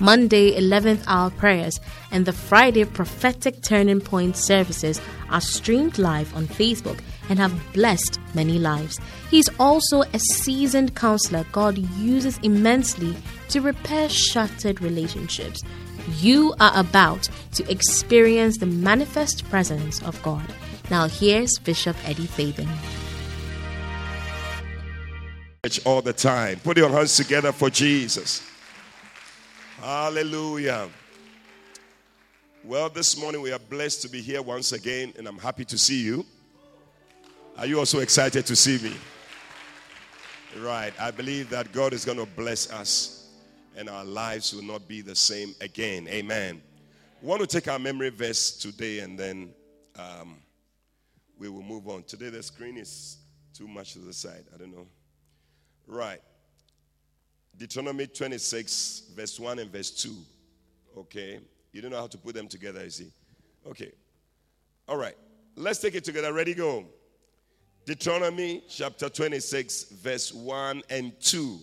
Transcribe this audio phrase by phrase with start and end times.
[0.00, 1.78] Monday 11th hour prayers,
[2.10, 8.18] and the Friday prophetic turning point services are streamed live on Facebook and have blessed
[8.34, 8.98] many lives.
[9.30, 13.14] He's also a seasoned counselor God uses immensely
[13.50, 15.62] to repair shattered relationships.
[16.18, 20.44] You are about to experience the manifest presence of God.
[20.90, 22.68] Now, here's Bishop Eddie Fabian.
[25.84, 26.58] All the time.
[26.64, 28.49] Put your hands together for Jesus.
[29.80, 30.90] Hallelujah.
[32.62, 35.78] Well, this morning we are blessed to be here once again, and I'm happy to
[35.78, 36.26] see you.
[37.56, 38.94] Are you also excited to see me?
[40.60, 40.92] Right.
[41.00, 43.30] I believe that God is going to bless us
[43.74, 46.06] and our lives will not be the same again.
[46.08, 46.60] Amen.
[47.22, 49.54] We want to take our memory verse today and then
[49.98, 50.36] um,
[51.38, 52.02] we will move on.
[52.02, 53.16] Today the screen is
[53.54, 54.44] too much to the side.
[54.54, 54.86] I don't know.
[55.86, 56.20] Right.
[57.60, 60.16] Deuteronomy 26, verse 1 and verse 2.
[60.96, 61.40] Okay.
[61.72, 63.12] You don't know how to put them together, you see.
[63.68, 63.92] Okay.
[64.88, 65.14] All right.
[65.56, 66.32] Let's take it together.
[66.32, 66.86] Ready, go.
[67.84, 71.58] Deuteronomy chapter 26, verse 1 and 2.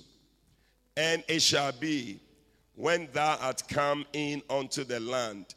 [0.98, 2.20] And it shall be
[2.75, 5.56] when thou art come in unto the land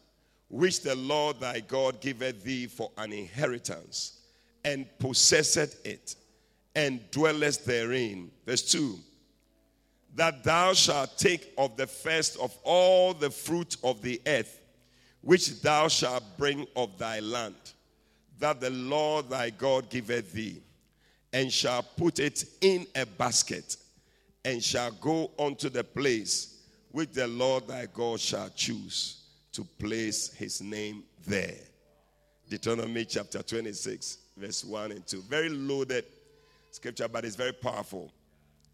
[0.49, 4.21] which the Lord thy God giveth thee for an inheritance,
[4.65, 6.17] and possesseth it,
[6.75, 8.31] and dwellest therein.
[8.47, 8.99] Verse 2
[10.15, 14.61] That thou shalt take of the first of all the fruit of the earth,
[15.21, 17.55] which thou shalt bring of thy land,
[18.39, 20.63] that the Lord thy God giveth thee,
[21.33, 23.77] and shall put it in a basket
[24.45, 26.59] and shall go unto the place
[26.91, 31.59] which the Lord thy God shall choose to place his name there.
[32.49, 35.23] Deuteronomy chapter 26, verse 1 and 2.
[35.23, 36.05] Very loaded
[36.71, 38.13] scripture, but it's very powerful.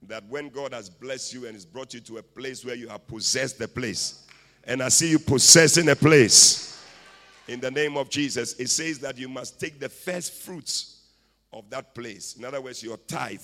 [0.08, 2.88] That when God has blessed you and has brought you to a place where you
[2.88, 4.26] have possessed the place,
[4.64, 6.66] and I see you possessing a place
[7.48, 11.02] in the name of Jesus, it says that you must take the first fruits
[11.52, 12.36] of that place.
[12.36, 13.40] In other words, your tithe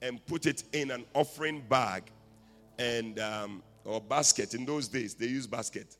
[0.00, 2.04] and put it in an offering bag
[2.78, 4.54] and um, or basket.
[4.54, 5.96] In those days, they use basket,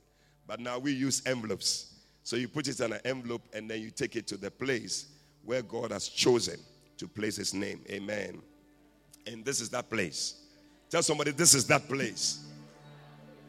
[0.46, 1.94] but now we use envelopes.
[2.22, 5.06] So you put it in an envelope and then you take it to the place
[5.44, 6.58] where God has chosen
[6.98, 7.80] to place His name.
[7.90, 8.42] Amen.
[9.28, 10.42] And this is that place.
[10.90, 12.46] Tell somebody this is that place.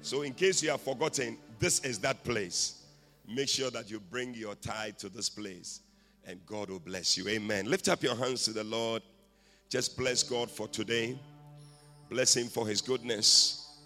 [0.02, 2.84] So in case you have forgotten, this is that place.
[3.28, 5.82] Make sure that you bring your tithe to this place
[6.26, 7.28] and God will bless you.
[7.28, 7.66] Amen.
[7.66, 9.02] Lift up your hands to the Lord.
[9.70, 11.18] Just bless God for today.
[12.10, 13.78] Bless Him for His goodness.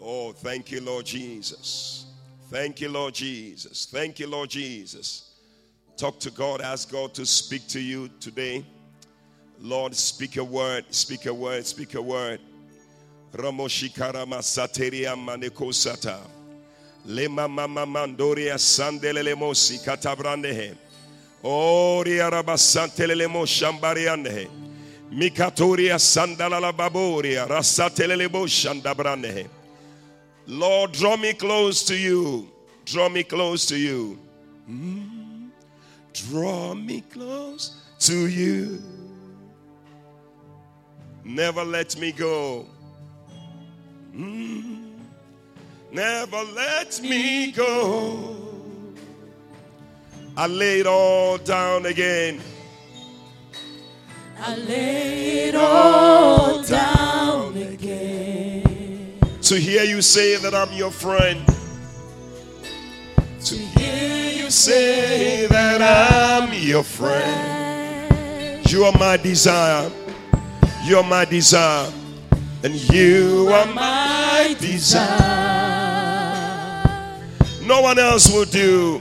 [0.00, 2.06] Oh, thank you, Lord Jesus.
[2.48, 3.86] Thank you, Lord Jesus.
[3.90, 5.34] Thank you, Lord Jesus.
[5.96, 6.60] Talk to God.
[6.60, 8.64] Ask God to speak to you today.
[9.62, 10.86] Lord, speak a word.
[10.90, 11.66] Speak a word.
[11.66, 12.40] Speak a word.
[13.32, 16.18] Ramoshikara masateria maneko sata.
[17.06, 20.74] Lema mama mandoria sandelele mosi katabrandehe.
[21.44, 24.48] Oria rabasantelele mo shambariandehe.
[25.12, 29.46] Mikatoria sandala baboria rasatelelebo shandabrane.
[30.46, 32.48] Lord, draw me close to you.
[32.86, 34.18] Draw me close to you.
[34.68, 35.50] Mm.
[36.12, 38.82] Draw me close to you.
[41.30, 42.66] Never let me go.
[44.12, 44.94] Mm.
[45.92, 48.36] Never let me go.
[50.36, 52.40] I lay it all down again.
[54.40, 59.20] I lay it all down again.
[59.42, 61.46] To hear you say that I'm your friend.
[63.44, 68.68] To hear you say that I'm your friend.
[68.68, 69.92] You are my desire.
[70.82, 71.92] You are my desire.
[72.62, 75.08] And you are my desire.
[77.62, 79.00] No one else will do.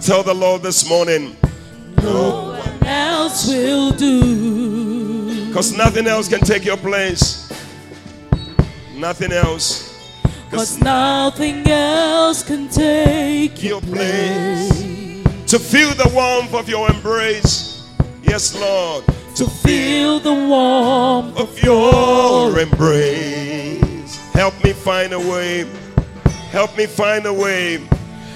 [0.00, 1.36] Tell the Lord this morning.
[2.02, 5.46] No one else will do.
[5.46, 7.52] Because nothing else can take your place.
[8.94, 9.88] Nothing else.
[10.50, 14.70] Because nothing else can take your place.
[15.46, 17.88] To feel the warmth of your embrace.
[18.22, 19.04] Yes, Lord.
[19.36, 24.16] To feel the warmth of your embrace.
[24.32, 25.66] Help me find a way.
[26.50, 27.80] Help me find a way.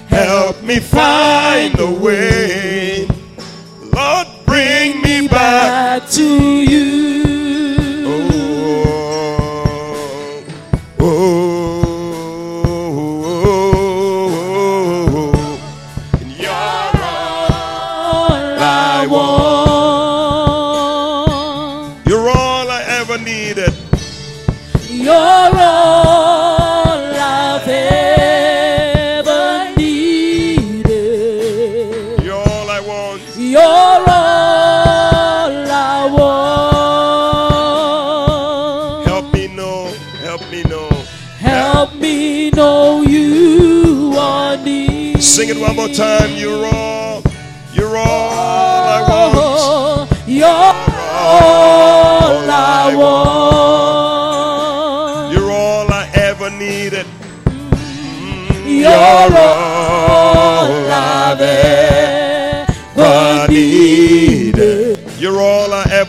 [0.09, 3.07] Help me find a way.
[3.93, 7.24] Lord, bring me back to you.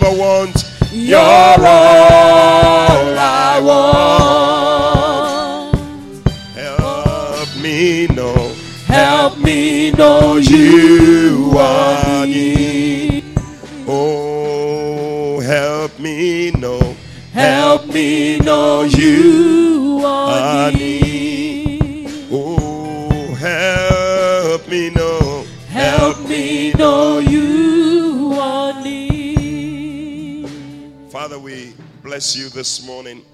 [0.06, 0.64] Ever want.
[0.92, 1.66] You're all
[3.18, 4.16] I want.
[6.56, 8.56] Help me know
[8.96, 13.22] Help me know you are near.
[13.88, 16.96] Oh, help me know.
[17.34, 22.08] Help me know you are near.
[22.32, 25.46] Oh, help me know.
[25.68, 27.35] Help me know you
[32.06, 33.26] bless you this morning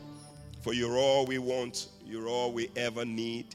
[0.61, 3.45] for you're all we want, you're all we ever need.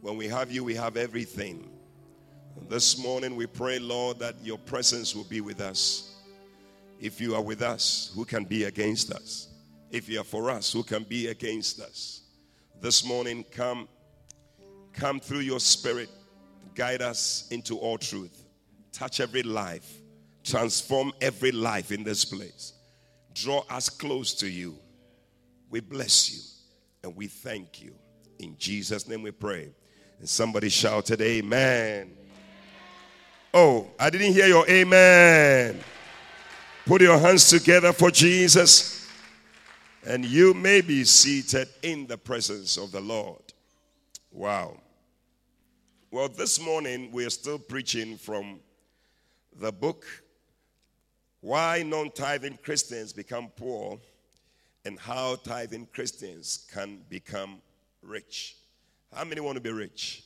[0.00, 1.70] When we have you, we have everything.
[2.68, 6.16] This morning, we pray, Lord, that your presence will be with us.
[7.00, 9.46] If you are with us, who can be against us?
[9.92, 12.22] If you are for us, who can be against us?
[12.80, 13.86] This morning, come,
[14.92, 16.10] come through your spirit,
[16.74, 18.42] guide us into all truth,
[18.90, 20.00] touch every life,
[20.42, 22.72] transform every life in this place,
[23.36, 24.76] draw us close to you.
[25.68, 26.40] We bless you
[27.04, 27.94] and we thank you.
[28.38, 29.70] In Jesus' name we pray.
[30.18, 32.16] And somebody shouted, Amen.
[33.52, 35.78] Oh, I didn't hear your amen.
[36.86, 39.08] Put your hands together for Jesus,
[40.06, 43.42] and you may be seated in the presence of the Lord.
[44.30, 44.78] Wow.
[46.10, 48.60] Well, this morning we are still preaching from
[49.58, 50.06] the book
[51.46, 54.00] Why Non Tithing Christians Become Poor
[54.84, 57.62] and How Tithing Christians Can Become
[58.02, 58.56] Rich.
[59.14, 60.24] How many want to be rich?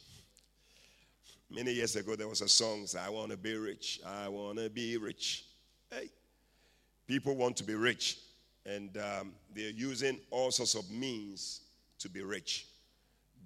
[1.50, 4.00] Many years ago, there was a song, I want to be rich.
[4.06, 5.44] I want to be rich.
[5.90, 6.08] Hey,
[7.06, 8.20] people want to be rich,
[8.64, 11.60] and um, they're using all sorts of means
[11.98, 12.66] to be rich.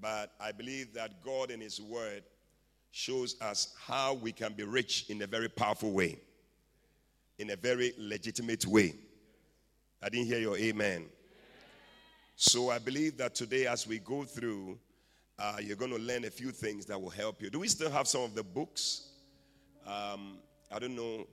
[0.01, 2.23] But I believe that God in His Word
[2.93, 6.21] shows us how we can be rich in a very powerful way,
[7.39, 8.95] in a very legitimate way.
[10.03, 11.07] I didn't hear your amen.
[12.37, 14.79] So I believe that today, as we go through
[15.39, 17.51] uh, you're going to learn a few things that will help you.
[17.51, 19.09] Do we still have some of the books?
[19.87, 20.39] Um,
[20.73, 21.27] I don't know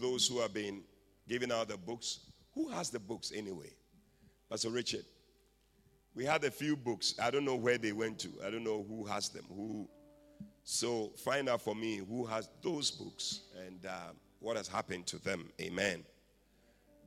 [0.00, 0.82] those who have been
[1.28, 2.20] giving out the books.
[2.54, 3.72] Who has the books anyway?
[4.50, 5.04] Pastor Richard.
[6.14, 7.14] We had a few books.
[7.20, 8.28] I don't know where they went to.
[8.46, 9.44] I don't know who has them.
[9.48, 9.88] Who?
[10.62, 14.12] So find out for me who has those books and uh,
[14.44, 15.48] what has happened to them.
[15.60, 16.04] Amen.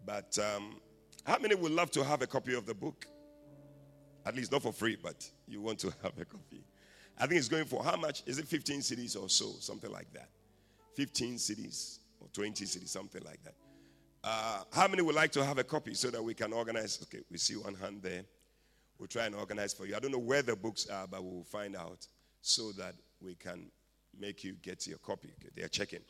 [0.06, 0.82] But um,
[1.24, 3.06] how many would love to have a copy of the book?
[4.25, 6.63] At least not for free, but you want to have a copy.
[7.20, 8.24] I think it's going for how much?
[8.25, 9.53] Is it 15 cedis or so?
[9.60, 10.29] Something like that.
[10.96, 13.53] 15 cedis or 20 cedis, something like that.
[14.24, 17.00] Uh, how many would like to have a copy so that we can organize?
[17.03, 18.24] Okay, we see one hand there.
[18.98, 19.96] We'll try and organize for you.
[19.96, 22.08] I don't know where the books are, but we'll find out
[22.41, 23.70] so that we can
[24.20, 25.29] make you get your copy.
[25.39, 26.01] Okay, they're checking.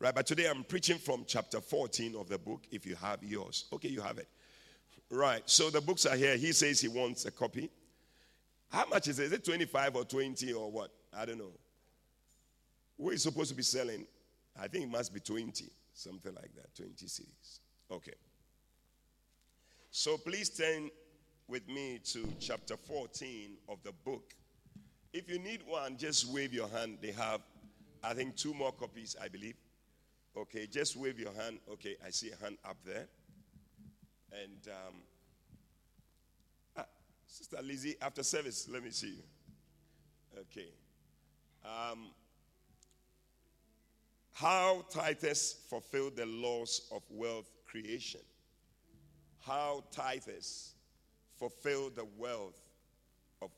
[0.00, 3.64] Right, but today I'm preaching from chapter 14 of the book if you have yours.
[3.72, 4.28] Okay, you have it.
[5.10, 5.42] Right.
[5.46, 6.36] So the books are here.
[6.36, 7.68] He says he wants a copy.
[8.70, 9.24] How much is it?
[9.24, 10.92] Is it 25 or 20 or what?
[11.16, 11.50] I don't know.
[12.96, 14.06] Who is supposed to be selling?
[14.60, 15.64] I think it must be 20.
[15.94, 16.74] Something like that.
[16.76, 17.58] 20 cedis.
[17.90, 18.14] Okay.
[19.90, 20.90] So please turn
[21.48, 24.34] with me to chapter 14 of the book.
[25.12, 26.98] If you need one, just wave your hand.
[27.00, 27.40] They have,
[28.04, 29.54] I think, two more copies, I believe.
[30.38, 31.58] Okay, just wave your hand.
[31.72, 33.08] Okay, I see a hand up there.
[34.32, 34.94] And um,
[36.76, 36.84] ah,
[37.26, 40.38] Sister Lizzie, after service, let me see you.
[40.38, 40.68] Okay.
[41.64, 42.10] Um,
[44.32, 48.20] how Titus fulfilled the laws of wealth creation.
[49.44, 50.74] How Titus
[51.36, 52.60] fulfilled the wealth
[53.42, 53.50] of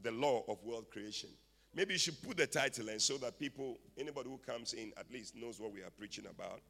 [0.00, 1.30] the law of wealth creation.
[1.74, 5.10] Maybe you should put the title and so that people, anybody who comes in, at
[5.10, 6.60] least knows what we are preaching about.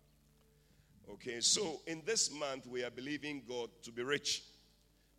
[1.11, 4.45] Okay, so in this month, we are believing God to be rich.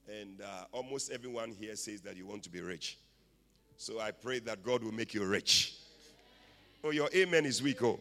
[0.08, 2.98] And uh, almost everyone here says that you want to be rich.
[3.75, 5.75] So I pray that God will make you rich.
[6.84, 8.00] Oh, your amen is weak, oh.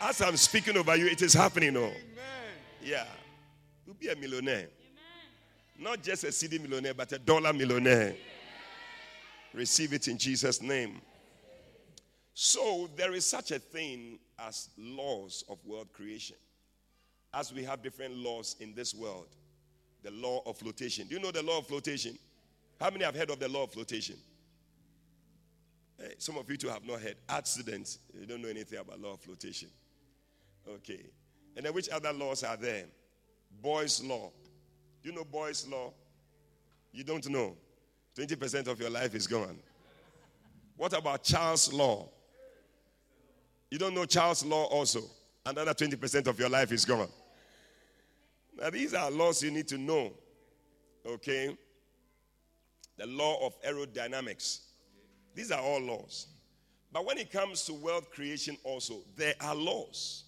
[0.00, 1.92] As I'm speaking over you, it is happening, oh.
[2.82, 3.06] Yeah.
[3.86, 4.68] You'll be a millionaire.
[5.78, 8.14] Not just a cedi millionaire, but a dollar millionaire.
[9.54, 11.00] Receive it in Jesus' name.
[12.34, 16.36] So, there is such a thing as laws of world creation.
[17.32, 19.28] As we have different laws in this world,
[20.02, 21.06] the law of flotation.
[21.06, 22.18] Do you know the law of flotation?
[22.80, 24.16] How many have heard of the law of flotation?
[25.98, 27.14] Hey, eh, some of you too have not heard.
[27.28, 28.00] Accidents.
[28.18, 29.68] You don't know anything about law of flotation.
[30.68, 31.06] Okay.
[31.56, 32.86] And then which other laws are there?
[33.62, 34.32] Boyle's law.
[35.02, 35.92] Do you know Boyle's law?
[36.92, 37.56] You don't know.
[38.16, 39.58] 20% of your life is gone.
[40.76, 42.08] What about Charles law?
[43.70, 45.00] You don't know Charles law also.
[45.46, 47.08] Another 20% of your life is gone.
[48.56, 50.12] Now, these are laws you need to know.
[51.04, 51.56] Okay?
[52.96, 54.60] The law of aerodynamics.
[55.34, 56.28] These are all laws.
[56.92, 60.24] But when it comes to wealth creation, also, there are laws.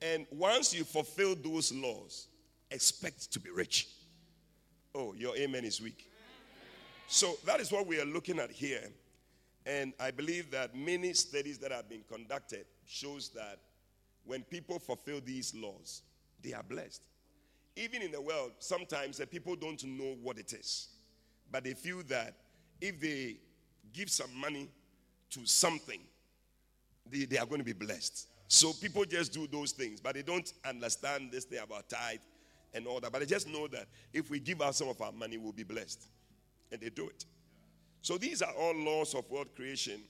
[0.00, 2.28] And once you fulfill those laws,
[2.70, 3.88] expect to be rich.
[4.94, 6.09] Oh, your amen is weak.
[7.12, 8.88] So that is what we are looking at here.
[9.66, 13.58] And I believe that many studies that have been conducted shows that
[14.24, 16.02] when people fulfill these laws,
[16.40, 17.02] they are blessed.
[17.74, 20.90] Even in the world, sometimes the people don't know what it is.
[21.50, 22.36] But they feel that
[22.80, 23.38] if they
[23.92, 24.68] give some money
[25.30, 26.00] to something,
[27.10, 28.28] they, they are going to be blessed.
[28.46, 32.20] So people just do those things, but they don't understand this thing about tithe
[32.72, 33.10] and all that.
[33.10, 35.64] But they just know that if we give out some of our money, we'll be
[35.64, 36.06] blessed.
[36.72, 37.24] And they do it.
[38.02, 40.00] So these are all laws of world creation.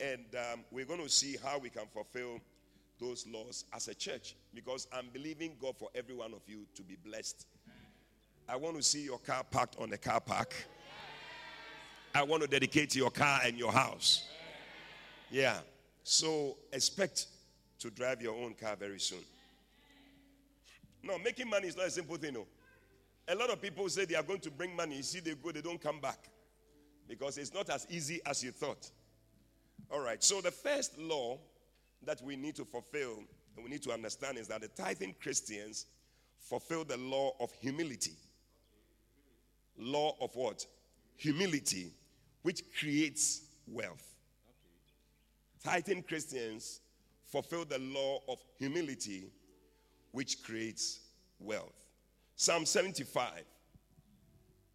[0.00, 2.40] And um, we're going to see how we can fulfill
[3.00, 6.82] those laws as a church because I'm believing God for every one of you to
[6.82, 7.46] be blessed.
[8.48, 10.54] I want to see your car parked on the car park.
[12.14, 14.28] I want to dedicate your car and your house.
[15.30, 15.58] Yeah.
[16.04, 17.26] So expect
[17.80, 19.18] to drive your own car very soon.
[21.02, 22.34] No, making money is not a simple thing.
[22.34, 22.46] No.
[23.28, 24.96] A lot of people say they are going to bring money.
[24.96, 26.28] You see, they go, they don't come back
[27.08, 28.90] because it's not as easy as you thought.
[29.90, 30.22] All right.
[30.22, 31.38] So the first law
[32.04, 33.22] that we need to fulfill
[33.56, 35.86] and we need to understand is that the tithing Christians
[36.38, 38.16] fulfill the law of humility.
[39.78, 40.66] Law of what?
[41.16, 41.92] Humility,
[42.42, 44.14] which creates wealth.
[45.62, 46.80] Tithing Christians
[47.24, 49.30] fulfill the law of humility,
[50.12, 51.00] which creates
[51.38, 51.83] wealth.
[52.36, 53.44] Psalm 75.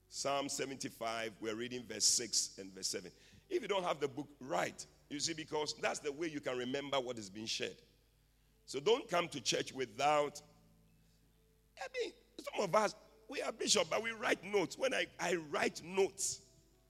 [0.09, 3.11] Psalm 75, we're reading verse 6 and verse 7.
[3.49, 4.85] If you don't have the book, write.
[5.09, 7.75] You see, because that's the way you can remember what is being shared.
[8.65, 10.41] So don't come to church without.
[11.79, 12.11] I mean,
[12.53, 12.95] some of us,
[13.27, 14.77] we are bishop, but we write notes.
[14.77, 16.41] When I, I write notes,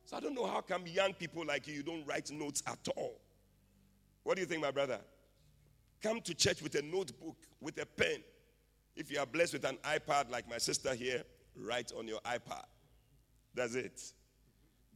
[0.06, 2.88] so I don't know how come young people like you, you don't write notes at
[2.96, 3.20] all.
[4.24, 5.00] What do you think, my brother?
[6.02, 8.24] Come to church with a notebook, with a pen.
[8.96, 11.24] If you are blessed with an iPad like my sister here,
[11.56, 12.66] write on your iPad.
[13.54, 14.02] That's it.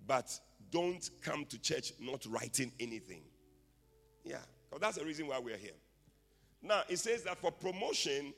[0.06, 0.38] But
[0.72, 3.22] don't come to church not writing anything.
[4.24, 4.38] Yeah,
[4.80, 5.72] that's the reason why we're here.
[6.62, 8.34] Now, it says that for promotion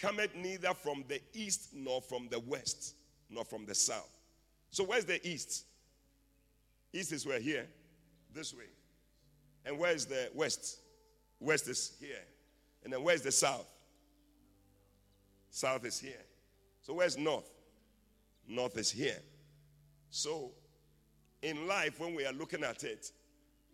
[0.00, 2.94] cometh neither from the east nor from the west
[3.28, 4.08] nor from the south.
[4.70, 5.64] So, where's the east?
[6.92, 7.66] East is where here,
[8.32, 8.64] this way.
[9.64, 10.78] And where's the west?
[11.38, 12.24] West is here.
[12.84, 13.66] And then where's the south?
[15.50, 16.24] South is here.
[16.82, 17.50] So, where's north?
[18.48, 19.18] North is here.
[20.10, 20.52] So,
[21.42, 23.10] in life, when we are looking at it,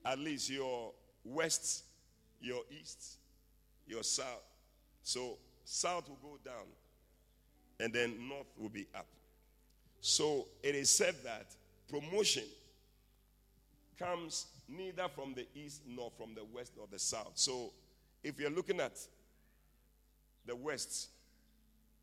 [0.05, 0.93] at least your
[1.25, 1.85] west,
[2.41, 3.19] your east,
[3.87, 4.45] your south.
[5.03, 6.67] So south will go down,
[7.81, 9.07] and then north will be up.
[10.01, 11.55] So it is said that
[11.89, 12.45] promotion
[13.99, 17.33] comes neither from the east nor from the west nor the south.
[17.35, 17.73] So
[18.23, 18.99] if you're looking at
[20.47, 21.09] the west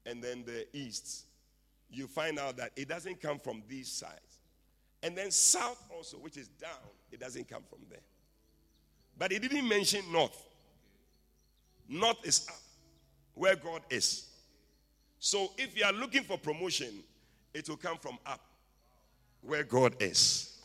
[0.05, 1.25] and then the east,
[1.89, 4.39] you find out that it doesn't come from these sides.
[5.01, 6.71] And then south also, which is down,
[7.11, 7.99] it doesn't come from there.
[9.17, 10.47] But he didn't mention north.
[11.87, 12.61] North is up,
[13.33, 14.29] where God is.
[15.19, 17.03] So if you are looking for promotion,
[17.53, 18.41] it will come from up,
[19.41, 20.57] where God is.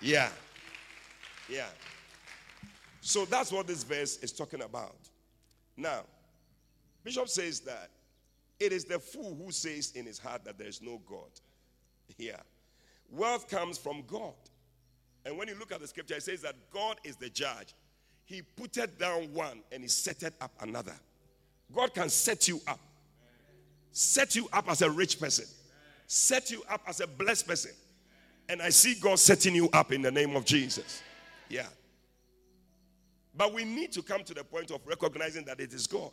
[0.00, 0.28] Yeah.
[1.48, 1.66] Yeah.
[3.00, 4.96] So that's what this verse is talking about.
[5.76, 6.02] Now,
[7.02, 7.90] Bishop says that
[8.60, 11.30] it is the fool who says in his heart that there is no God.
[12.16, 12.40] Yeah.
[13.10, 14.34] Wealth comes from God.
[15.24, 17.74] And when you look at the scripture, it says that God is the judge.
[18.24, 20.94] He putted down one and he set up another.
[21.74, 22.80] God can set you up.
[23.92, 25.46] Set you up as a rich person.
[26.06, 27.72] Set you up as a blessed person.
[28.48, 31.02] And I see God setting you up in the name of Jesus.
[31.48, 31.66] Yeah.
[33.34, 36.10] But we need to come to the point of recognizing that it is God.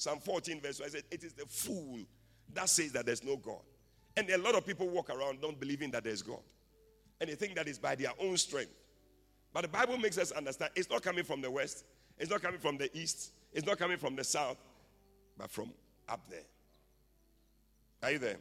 [0.00, 1.98] Psalm 14, verse 1 said, It is the fool
[2.54, 3.60] that says that there's no God.
[4.16, 6.40] And a lot of people walk around not believing that there's God.
[7.20, 8.72] And they think that it's by their own strength.
[9.52, 11.84] But the Bible makes us understand it's not coming from the west,
[12.16, 14.56] it's not coming from the east, it's not coming from the south,
[15.36, 15.70] but from
[16.08, 16.46] up there.
[18.02, 18.38] Are you there?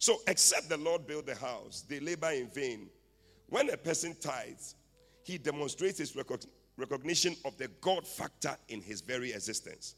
[0.00, 2.88] So, except the Lord build the house, they labor in vain.
[3.50, 4.74] When a person tithes,
[5.22, 6.16] he demonstrates his
[6.76, 9.94] recognition of the God factor in his very existence.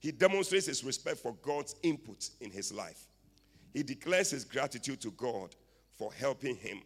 [0.00, 3.06] He demonstrates his respect for God's input in his life.
[3.72, 5.54] He declares his gratitude to God
[5.98, 6.80] for helping him.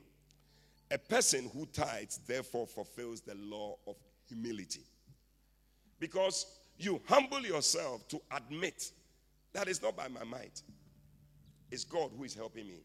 [0.91, 4.83] A person who tithes, therefore, fulfills the law of humility.
[5.99, 6.47] Because
[6.79, 8.91] you humble yourself to admit
[9.53, 10.63] that it's not by my might,
[11.71, 12.83] it's God who is helping me.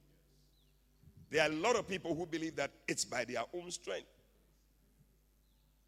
[1.29, 4.07] There are a lot of people who believe that it's by their own strength.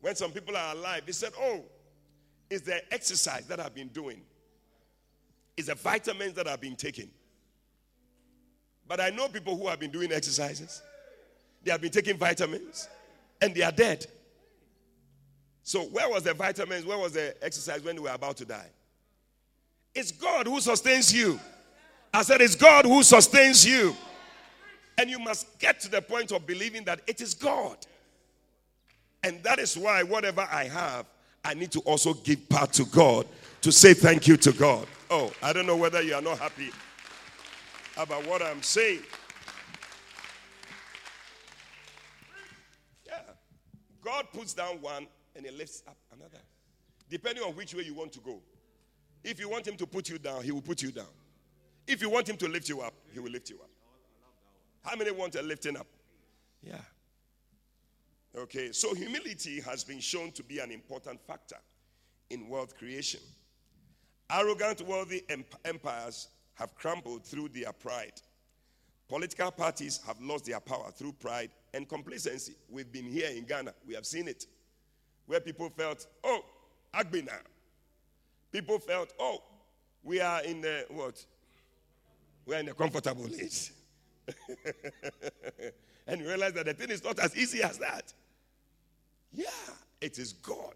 [0.02, 1.64] When some people are alive, they said, Oh,
[2.50, 4.22] it's the exercise that I've been doing,
[5.58, 7.10] it's the vitamins that I've been taking.
[8.88, 10.82] But I know people who have been doing exercises
[11.64, 12.88] they have been taking vitamins
[13.42, 14.06] and they are dead.
[15.64, 16.86] So, where was the vitamins?
[16.86, 18.70] Where was the exercise when they were about to die?
[19.94, 21.40] It's God who sustains you.
[22.14, 23.96] I said, It's God who sustains you.
[24.98, 27.78] And you must get to the point of believing that it is God.
[29.24, 31.06] And that is why, whatever I have,
[31.44, 33.26] I need to also give part to God
[33.62, 34.88] to say thank you to God.
[35.10, 36.70] Oh, I don't know whether you are not happy
[37.98, 39.02] about what I'm saying.
[43.08, 43.20] Yeah.
[44.04, 46.44] God puts down one and he lifts up another.
[47.10, 48.40] Depending on which way you want to go.
[49.24, 51.08] If you want him to put you down, he will put you down.
[51.88, 53.70] If you want him to lift you up, he will lift you up.
[54.84, 55.88] How many want a lifting up?
[56.64, 56.78] Yeah.
[58.38, 61.58] Okay, so humility has been shown to be an important factor
[62.30, 63.22] in wealth creation.
[64.32, 65.24] Arrogant, wealthy
[65.66, 68.22] empires have crumbled through their pride.
[69.08, 72.54] Political parties have lost their power through pride and complacency.
[72.70, 74.46] We've been here in Ghana, we have seen it.
[75.26, 76.42] Where people felt, oh,
[76.94, 77.40] Agbina.
[78.52, 79.42] People felt, oh,
[80.04, 81.24] we are in the what?
[82.46, 83.72] We are in a comfortable age.
[86.08, 88.14] and you realize that the thing is not as easy as that.
[89.32, 89.48] Yeah,
[90.02, 90.76] it is God.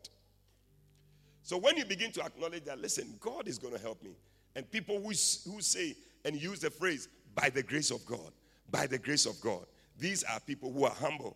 [1.41, 4.11] So when you begin to acknowledge that, listen, God is going to help me.
[4.55, 8.31] And people who, who say and use the phrase, by the grace of God,
[8.69, 9.65] by the grace of God,
[9.99, 11.35] these are people who are humble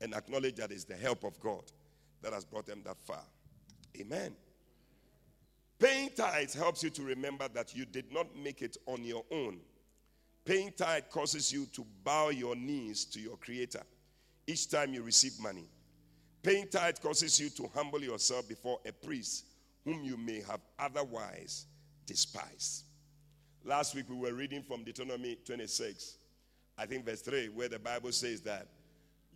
[0.00, 1.62] and acknowledge that it's the help of God
[2.22, 3.22] that has brought them that far.
[3.98, 4.34] Amen.
[5.78, 9.58] Paying tithes helps you to remember that you did not make it on your own.
[10.44, 13.82] Paying tithe causes you to bow your knees to your Creator
[14.46, 15.68] each time you receive money.
[16.42, 19.44] Paying tithe causes you to humble yourself before a priest
[19.84, 21.66] whom you may have otherwise
[22.06, 22.84] despised.
[23.64, 26.16] Last week we were reading from Deuteronomy 26.
[26.78, 28.66] I think verse 3, where the Bible says that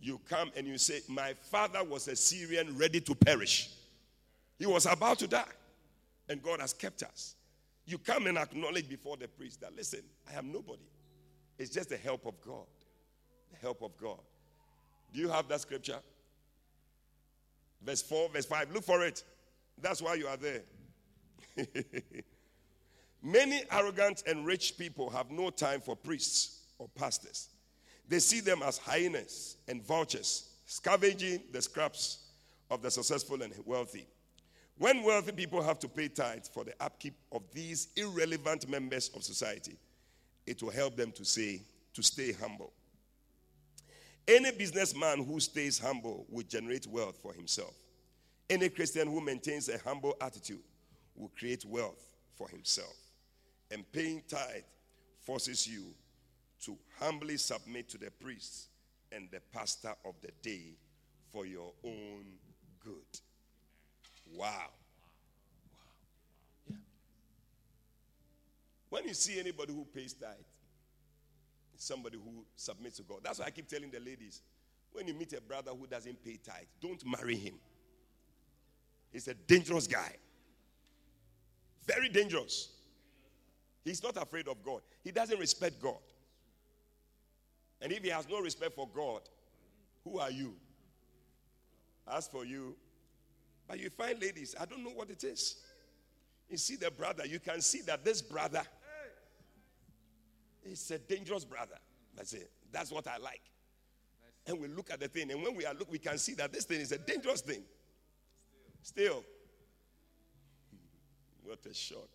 [0.01, 3.69] you come and you say, My father was a Syrian ready to perish.
[4.57, 5.43] He was about to die,
[6.27, 7.35] and God has kept us.
[7.85, 10.81] You come and acknowledge before the priest that, listen, I am nobody.
[11.57, 12.65] It's just the help of God.
[13.51, 14.19] The help of God.
[15.13, 15.99] Do you have that scripture?
[17.81, 18.71] Verse 4, verse 5.
[18.73, 19.23] Look for it.
[19.81, 20.61] That's why you are there.
[23.23, 27.49] Many arrogant and rich people have no time for priests or pastors.
[28.07, 32.19] They see them as hyenas and vultures, scavenging the scraps
[32.69, 34.07] of the successful and wealthy.
[34.77, 39.23] When wealthy people have to pay tithes for the upkeep of these irrelevant members of
[39.23, 39.77] society,
[40.45, 41.61] it will help them to say,
[41.93, 42.73] to stay humble.
[44.27, 47.73] Any businessman who stays humble will generate wealth for himself.
[48.49, 50.63] Any Christian who maintains a humble attitude
[51.15, 52.03] will create wealth
[52.35, 52.95] for himself.
[53.71, 54.63] And paying tithe
[55.21, 55.85] forces you
[56.63, 58.69] to humbly submit to the priest
[59.11, 60.75] and the pastor of the day
[61.31, 62.25] for your own
[62.83, 63.19] good.
[64.33, 64.49] Wow.
[64.49, 64.65] Wow.
[66.69, 66.75] Yeah.
[68.89, 70.35] When you see anybody who pays tithe,
[71.77, 73.19] somebody who submits to God.
[73.23, 74.41] That's why I keep telling the ladies
[74.91, 77.55] when you meet a brother who doesn't pay tithe, don't marry him.
[79.11, 80.15] He's a dangerous guy.
[81.85, 82.69] Very dangerous.
[83.83, 84.81] He's not afraid of God.
[85.03, 85.99] He doesn't respect God.
[87.81, 89.21] And if he has no respect for God,
[90.03, 90.55] who are you?
[92.11, 92.75] As for you,
[93.67, 95.57] but you find ladies, I don't know what it is.
[96.49, 98.61] You see the brother, you can see that this brother
[100.65, 101.77] is a dangerous brother.
[102.15, 102.49] That's it.
[102.71, 103.41] That's what I like.
[104.47, 106.53] And we look at the thing, and when we are look, we can see that
[106.53, 107.63] this thing is a dangerous thing.
[108.81, 109.23] Still.
[111.43, 112.09] What a shock.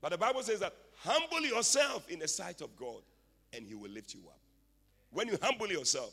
[0.00, 3.02] But the Bible says that humble yourself in the sight of God,
[3.52, 4.38] and He will lift you up.
[5.10, 6.12] When you humble yourself,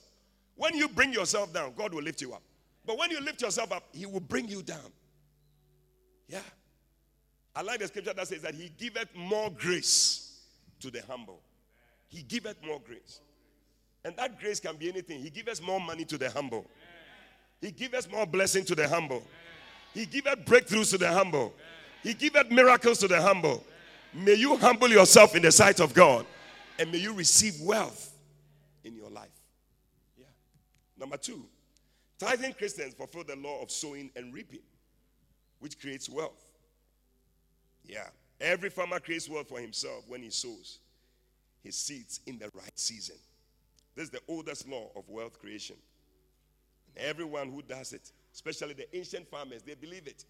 [0.56, 2.43] when you bring yourself down, God will lift you up.
[2.86, 4.91] But when you lift yourself up, He will bring you down.
[6.28, 6.39] Yeah.
[7.56, 10.29] I like the scripture that says that He giveth more grace
[10.80, 11.42] to the humble.
[12.08, 13.22] He giveth more grace.
[14.04, 15.20] And that grace can be anything.
[15.20, 16.65] He gives us more money to the humble.
[17.62, 19.24] He gives us more blessing to the humble.
[19.94, 21.54] He giveth breakthroughs to the humble.
[22.04, 23.63] He giveth miracles to the humble.
[24.13, 26.26] May you humble yourself in the sight of God
[26.80, 28.15] and may you receive wealth
[28.84, 29.30] in your life.
[30.18, 30.26] Yeah.
[30.98, 31.44] Number two,
[32.18, 34.62] tithing Christians fulfill the law of sowing and reaping,
[35.60, 36.42] which creates wealth.
[37.86, 38.08] Yeah.
[38.41, 40.80] Every farmer creates wealth for himself when he sows
[41.63, 43.15] his seeds in the right season.
[43.95, 45.75] This is the oldest law of wealth creation.
[46.95, 50.23] And everyone who does it, especially the ancient farmers, they believe it.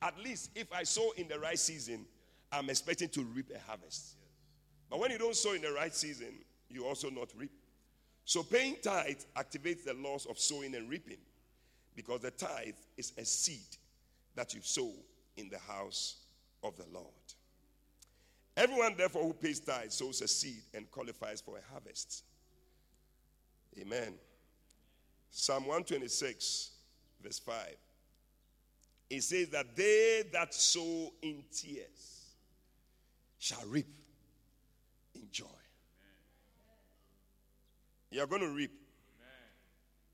[0.00, 2.06] At least if I sow in the right season,
[2.52, 4.14] I'm expecting to reap a harvest.
[4.88, 6.34] But when you don't sow in the right season,
[6.68, 7.50] you also not reap.
[8.24, 11.18] So paying tithe activates the laws of sowing and reaping
[11.96, 13.76] because the tithe is a seed
[14.34, 14.92] that you sow
[15.36, 16.16] in the house
[16.62, 17.06] of the Lord.
[18.56, 22.24] Everyone, therefore, who pays tithe sows a seed and qualifies for a harvest.
[23.78, 24.14] Amen.
[25.30, 26.70] Psalm 126,
[27.22, 27.76] verse 5.
[29.10, 32.32] It says that they that sow in tears
[33.38, 33.86] shall reap
[35.14, 35.44] in joy.
[38.10, 38.72] You're going to reap.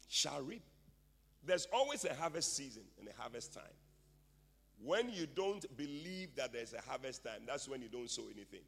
[0.09, 0.65] Shall reap.
[1.45, 3.63] There's always a harvest season and a harvest time.
[4.85, 8.63] When you don't believe that there's a harvest time, that's when you don't sow anything.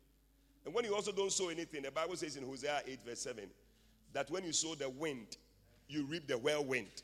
[0.65, 3.45] And when you also don't sow anything, the Bible says in Hosea 8, verse 7,
[4.13, 5.37] that when you sow the wind,
[5.89, 7.03] you reap the whirlwind.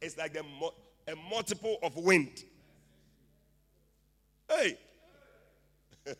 [0.00, 0.42] It's like a,
[1.10, 2.44] a multiple of wind.
[4.48, 4.78] Hey!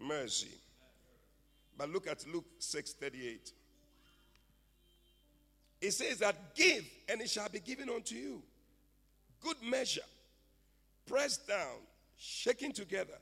[0.00, 0.48] Mercy.
[1.76, 3.52] But look at Luke 6:38.
[5.80, 8.42] It says that give and it shall be given unto you.
[9.42, 10.02] Good measure,
[11.06, 11.78] pressed down,
[12.16, 13.18] shaken together,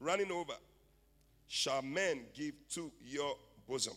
[0.00, 0.54] running over
[1.48, 3.36] shall men give to your
[3.68, 3.94] bosom.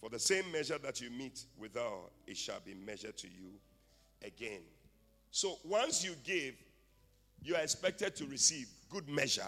[0.00, 3.52] For the same measure that you meet withal, it shall be measured to you
[4.24, 4.60] again.
[5.30, 6.54] So once you give,
[7.42, 9.46] you are expected to receive good measure,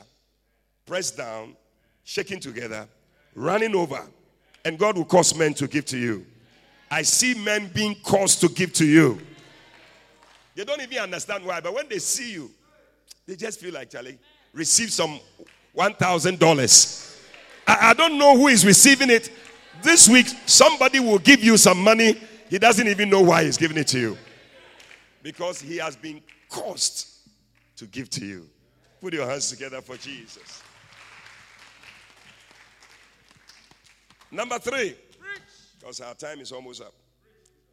[0.86, 1.56] pressed down,
[2.04, 2.88] shaking together,
[3.34, 4.06] running over,
[4.64, 6.26] and God will cause men to give to you.
[6.90, 9.20] I see men being caused to give to you.
[10.58, 12.50] They don't even understand why, but when they see you,
[13.28, 14.18] they just feel like, Charlie,
[14.52, 15.20] receive some
[15.76, 17.22] $1,000.
[17.64, 19.30] I, I don't know who is receiving it.
[19.84, 22.20] This week, somebody will give you some money.
[22.50, 24.18] He doesn't even know why he's giving it to you.
[25.22, 27.06] Because he has been caused
[27.76, 28.50] to give to you.
[29.00, 30.60] Put your hands together for Jesus.
[34.32, 34.96] Number three,
[35.78, 36.94] because our time is almost up.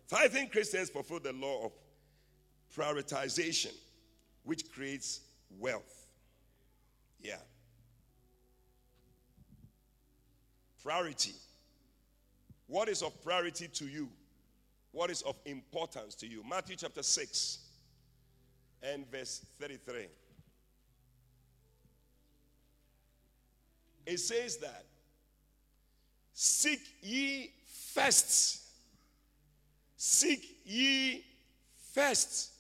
[0.07, 1.71] Tithing Christians fulfill the law of
[2.75, 3.73] prioritization,
[4.43, 5.21] which creates
[5.59, 6.07] wealth.
[7.21, 7.38] Yeah.
[10.83, 11.33] Priority.
[12.67, 14.09] What is of priority to you?
[14.91, 16.43] What is of importance to you?
[16.47, 17.59] Matthew chapter 6
[18.83, 20.07] and verse 33.
[24.05, 24.85] It says that
[26.33, 27.51] seek ye
[27.93, 28.61] first,
[29.97, 31.25] seek ye
[31.93, 32.54] first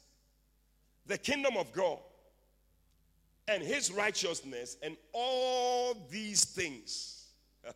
[1.05, 1.99] the kingdom of God
[3.47, 7.27] and his righteousness, and all these things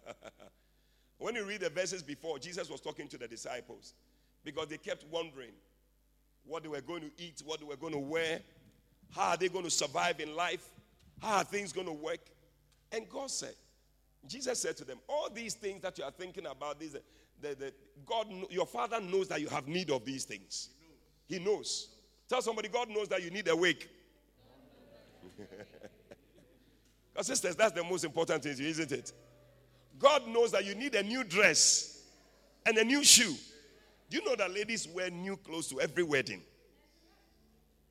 [1.18, 3.94] when you read the verses before, Jesus was talking to the disciples
[4.44, 5.52] because they kept wondering
[6.46, 8.40] what they were going to eat, what they were going to wear,
[9.12, 10.68] how are they going to survive in life,
[11.22, 12.20] how are things going to work.
[12.92, 13.54] And God said,
[14.28, 16.96] Jesus said to them, All these things that you are thinking about, these,
[17.42, 17.74] the, the,
[18.06, 20.70] God, your Father knows that you have need of these things.
[21.28, 21.90] He knows.
[22.30, 23.90] Tell somebody, God knows that you need a wake.
[27.12, 29.12] Because, sisters, that's the most important thing, isn't it?
[29.98, 32.04] God knows that you need a new dress
[32.66, 33.36] and a new shoe.
[34.10, 36.42] Do you know that ladies wear new clothes to every wedding?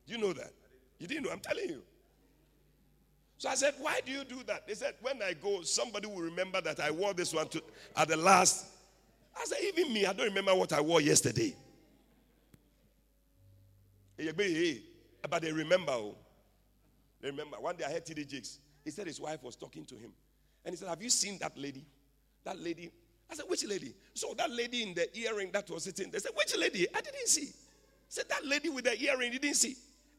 [0.06, 0.50] Do you know that?
[0.98, 1.82] You didn't know, I'm telling you.
[3.36, 4.66] So I said, Why do you do that?
[4.66, 7.62] They said, When I go, somebody will remember that I wore this one to,
[7.96, 8.66] at the last.
[9.38, 11.54] I said, even me, I don't remember what I wore yesterday.
[14.18, 15.92] But they remember.
[15.92, 16.16] Oh.
[17.20, 17.56] They remember.
[17.58, 18.58] One day I heard TD Jakes.
[18.84, 20.12] He said his wife was talking to him.
[20.64, 21.84] And he said, Have you seen that lady?
[22.44, 22.90] That lady.
[23.30, 23.94] I said, Which lady?
[24.14, 26.10] So that lady in the earring that was sitting.
[26.10, 26.86] They said, Which lady?
[26.94, 27.50] I didn't see.
[28.08, 29.76] Said, That lady with the earring, you didn't see.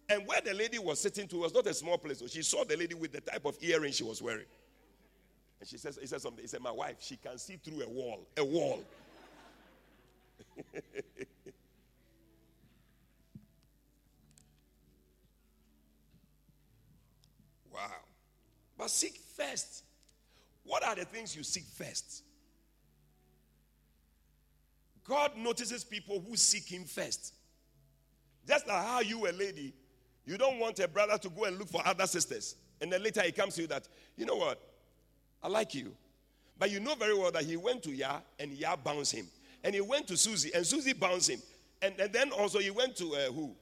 [0.10, 2.20] And where the lady was sitting to was not a small place.
[2.20, 4.46] So she saw the lady with the type of earring she was wearing.
[5.60, 6.42] And she says, he said something.
[6.42, 8.28] He said, My wife, she can see through a wall.
[8.38, 8.84] A wall.
[18.89, 19.84] Seek first.
[20.63, 22.23] What are the things you seek first?
[25.08, 27.34] God notices people who seek Him first.
[28.47, 29.73] Just like how you, a lady,
[30.25, 32.56] you don't want a brother to go and look for other sisters.
[32.82, 34.62] And then later he comes to you that, you know what?
[35.41, 35.95] I like you.
[36.58, 39.25] But you know very well that he went to Yah and Yah bounced him.
[39.63, 41.41] And he went to Susie and Susie bounced him.
[41.82, 43.56] And, and then also he went to uh, who?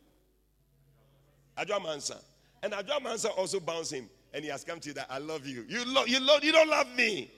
[1.57, 2.17] Adwa Mansa.
[2.61, 4.09] And Adwa Mansa also bounced him.
[4.37, 5.65] And he has come to you that I love you.
[5.67, 7.31] You, love you, lo- you don't love me.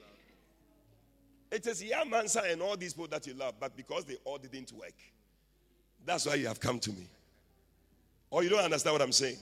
[1.50, 4.36] It is Yah Mansa and all these people that you love, but because they all
[4.36, 4.92] didn't work.
[6.04, 7.08] That's why you have come to me.
[8.28, 9.38] Or you don't understand what I'm saying?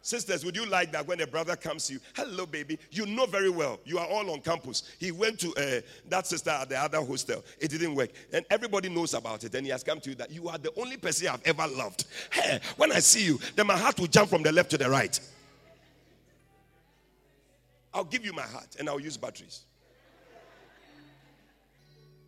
[0.00, 2.00] Sisters, would you like that when a brother comes to you?
[2.16, 2.78] Hello, baby.
[2.92, 3.78] You know very well.
[3.84, 4.84] You are all on campus.
[4.98, 7.44] He went to uh, that sister at the other hostel.
[7.58, 8.08] It didn't work.
[8.32, 9.54] And everybody knows about it.
[9.54, 12.06] And he has come to you that you are the only person I've ever loved.
[12.32, 14.88] Hey, when I see you, then my heart will jump from the left to the
[14.88, 15.20] right.
[17.92, 19.64] I'll give you my heart and I'll use batteries.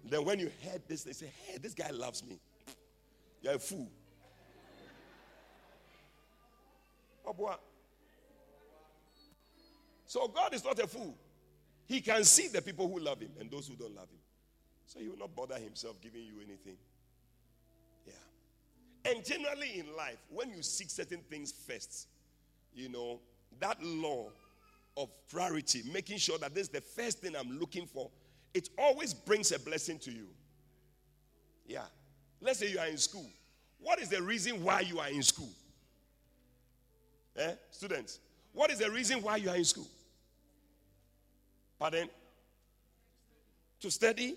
[0.05, 2.38] Then when you heard this, they say, hey, this guy loves me.
[3.40, 3.88] You're a fool.
[7.25, 7.55] Oh, boy.
[10.07, 11.16] So God is not a fool.
[11.87, 14.18] He can see the people who love him and those who don't love him.
[14.87, 16.77] So he will not bother himself giving you anything.
[18.07, 19.11] Yeah.
[19.11, 22.09] And generally in life, when you seek certain things first,
[22.75, 23.20] you know,
[23.61, 24.29] that law
[24.96, 28.11] of priority, making sure that this is the first thing I'm looking for,
[28.55, 30.26] it always brings a blessing to you.
[31.66, 31.85] Yeah.
[32.40, 33.28] Let's say you are in school.
[33.78, 35.50] What is the reason why you are in school?
[37.37, 37.52] Eh?
[37.70, 38.18] Students,
[38.52, 39.88] what is the reason why you are in school?
[41.78, 42.09] Pardon?
[43.81, 44.37] To study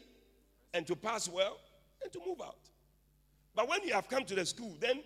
[0.73, 1.57] and to pass well
[2.01, 2.57] and to move out.
[3.53, 5.01] But when you have come to the school, then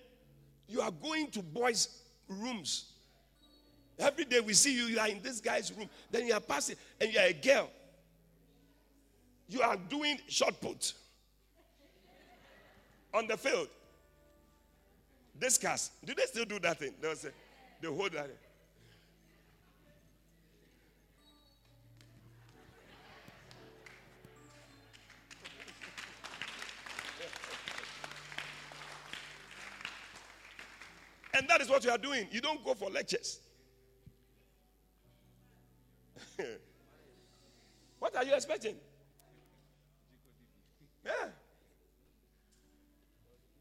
[0.67, 2.93] you are going to boys' rooms.
[3.99, 5.89] Every day we see you, you are in this guy's room.
[6.09, 7.69] Then you are passing, and you are a girl.
[9.49, 10.93] You are doing shot put
[13.13, 13.67] on the field.
[15.37, 15.91] Discus.
[16.05, 16.93] Do they still do that thing?
[17.01, 17.29] They'll say,
[17.81, 18.29] they hold that.
[31.33, 32.27] And that is what you are doing.
[32.31, 33.39] You don't go for lectures.
[37.99, 38.75] what are you expecting?
[41.05, 41.11] Yeah.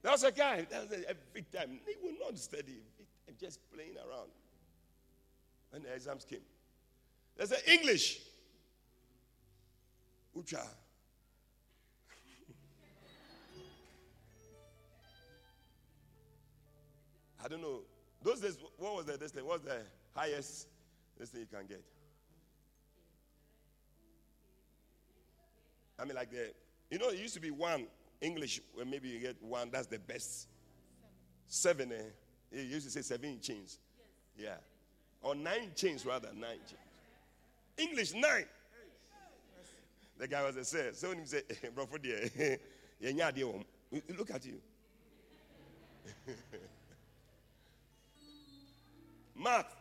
[0.02, 2.82] There was a guy, that was every time, he will not study
[3.26, 4.30] and just playing around.
[5.70, 6.40] When the exams came,
[7.36, 8.20] they said, English.
[10.36, 10.66] Ucha.
[17.44, 17.80] I don't know.
[18.22, 19.44] Those days, what was the this thing?
[19.44, 19.82] What's the
[20.14, 20.68] highest
[21.18, 21.82] this thing you can get?
[25.98, 26.52] I mean, like the,
[26.90, 27.86] you know, it used to be one
[28.20, 30.48] English, where maybe you get one, that's the best.
[31.46, 31.96] Seven, eh?
[32.52, 33.78] He used to say seven chains.
[34.36, 34.56] Yeah.
[35.22, 36.80] Or nine chains, rather, nine chains.
[37.76, 38.44] English, nine.
[40.18, 40.90] The guy was a sir.
[40.92, 42.58] So when he said, bro, for the
[44.18, 44.60] look at you.
[49.36, 49.74] Math.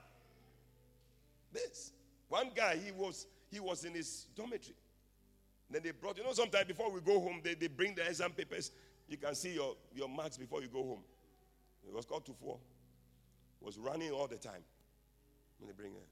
[1.52, 1.92] This.
[2.30, 4.76] One guy, he was he was in his dormitory.
[5.70, 8.32] Then they brought, you know, sometimes before we go home, they, they bring the exam
[8.32, 8.72] papers.
[9.08, 11.04] You can see your, your marks before you go home.
[11.88, 12.58] It was called 2 4.
[13.62, 14.64] Was running all the time.
[15.60, 16.08] When they bring it.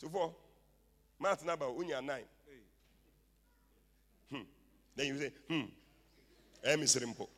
[0.00, 0.34] 2 4.
[1.20, 2.22] Math number, unya 9.
[4.30, 4.42] Hmm.
[4.96, 5.62] Then you say, hmm.
[6.64, 7.28] M is simple.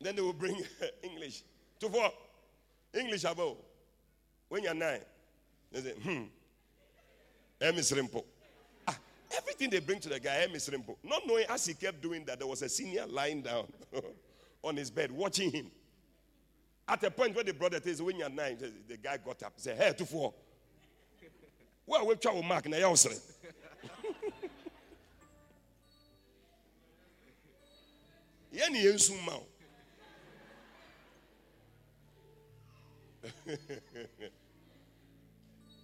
[0.00, 0.62] Then they will bring
[1.02, 1.42] English.
[1.80, 2.10] 2 4.
[2.94, 3.56] English above.
[4.48, 5.00] When you're 9.
[5.72, 6.22] They say, hmm.
[7.60, 8.22] M is Rimpo.
[8.86, 8.96] Ah,
[9.36, 10.96] everything they bring to the guy, M is Rimpo.
[11.02, 13.66] Not knowing as he kept doing that, there was a senior lying down
[14.62, 15.70] on his bed watching him.
[16.88, 19.62] At a point where they brought the when you're nine, the guy got up and
[19.62, 20.32] said, Hey, two four.
[21.86, 22.94] Well, we'll try with Mark now.
[28.52, 29.42] yẹni yẹn sun ma o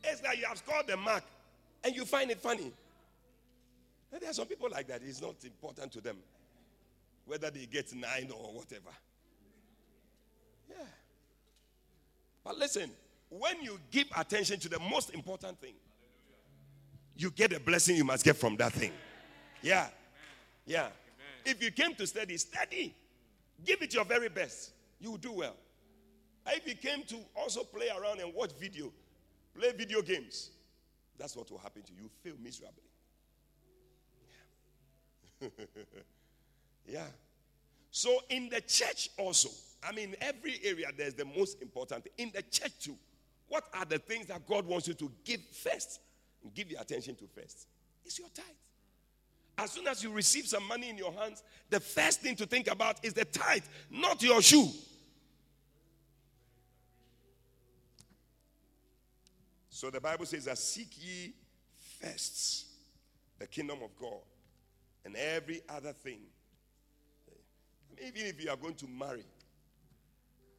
[0.04, 1.24] it's like you have scored the mark
[1.84, 2.72] and you find it funny.
[4.12, 5.00] And there are some people like that.
[5.04, 6.16] It's not important to them
[7.24, 8.90] whether they get nine or whatever.
[10.68, 10.84] Yeah.
[12.44, 12.90] But listen,
[13.30, 15.74] when you give attention to the most important thing,
[17.16, 18.92] you get a blessing you must get from that thing.
[19.62, 19.86] Yeah.
[20.66, 20.88] Yeah.
[21.44, 22.94] If you came to study, study.
[23.64, 24.72] Give it your very best.
[25.00, 25.54] You will do well.
[26.46, 28.92] If you came to also play around and watch video,
[29.56, 30.50] play video games,
[31.22, 32.02] that's what will happen to you.
[32.02, 32.82] You fail miserably.
[35.40, 35.48] Yeah.
[36.88, 37.06] yeah.
[37.92, 39.48] So in the church also,
[39.88, 42.08] I mean, every area there's the most important.
[42.18, 42.96] In the church too,
[43.46, 46.00] what are the things that God wants you to give first?
[46.56, 47.68] Give your attention to first.
[48.04, 48.44] It's your tithe.
[49.58, 52.66] As soon as you receive some money in your hands, the first thing to think
[52.66, 54.66] about is the tithe, not your shoe.
[59.74, 61.32] So the Bible says that seek ye
[61.98, 62.66] first
[63.38, 64.20] the kingdom of God
[65.02, 66.20] and every other thing.
[67.92, 69.24] Even if you are going to marry,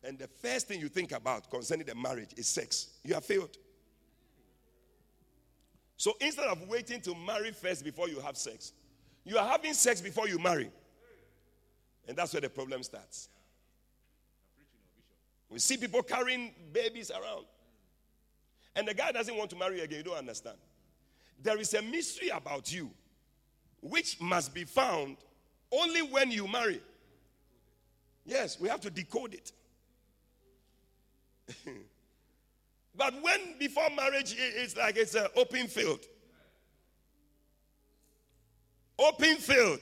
[0.03, 3.55] and the first thing you think about concerning the marriage is sex, you have failed.
[5.95, 8.73] So instead of waiting to marry first before you have sex,
[9.23, 10.71] you are having sex before you marry.
[12.07, 13.29] And that's where the problem starts.
[15.49, 17.45] We see people carrying babies around.
[18.75, 19.99] And the guy doesn't want to marry again.
[19.99, 20.57] You don't understand.
[21.41, 22.89] There is a mystery about you
[23.81, 25.17] which must be found
[25.71, 26.81] only when you marry.
[28.25, 29.51] Yes, we have to decode it.
[32.95, 35.99] but when before marriage, it's like it's an open field.
[38.97, 39.81] Open field.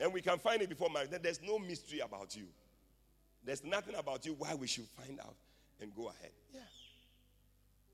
[0.00, 1.10] And we can find it before marriage.
[1.10, 2.46] There's no mystery about you.
[3.44, 5.34] There's nothing about you why we should find out
[5.82, 6.30] and go ahead.
[6.54, 6.60] Yeah.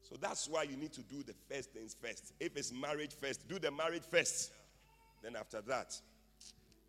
[0.03, 2.33] So that's why you need to do the first things first.
[2.39, 4.53] If it's marriage first, do the marriage first.
[5.23, 5.99] Then after that,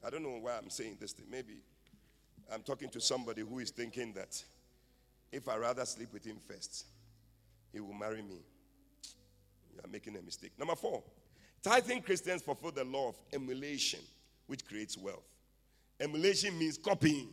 [0.05, 1.25] I don't know why I'm saying this thing.
[1.29, 1.63] Maybe
[2.51, 4.41] I'm talking to somebody who is thinking that
[5.31, 6.85] if I rather sleep with him first,
[7.73, 8.39] he will marry me.
[9.73, 10.51] You are making a mistake.
[10.57, 11.03] Number four,
[11.61, 13.99] tithing Christians fulfill the law of emulation,
[14.47, 15.27] which creates wealth.
[15.99, 17.29] Emulation means copying.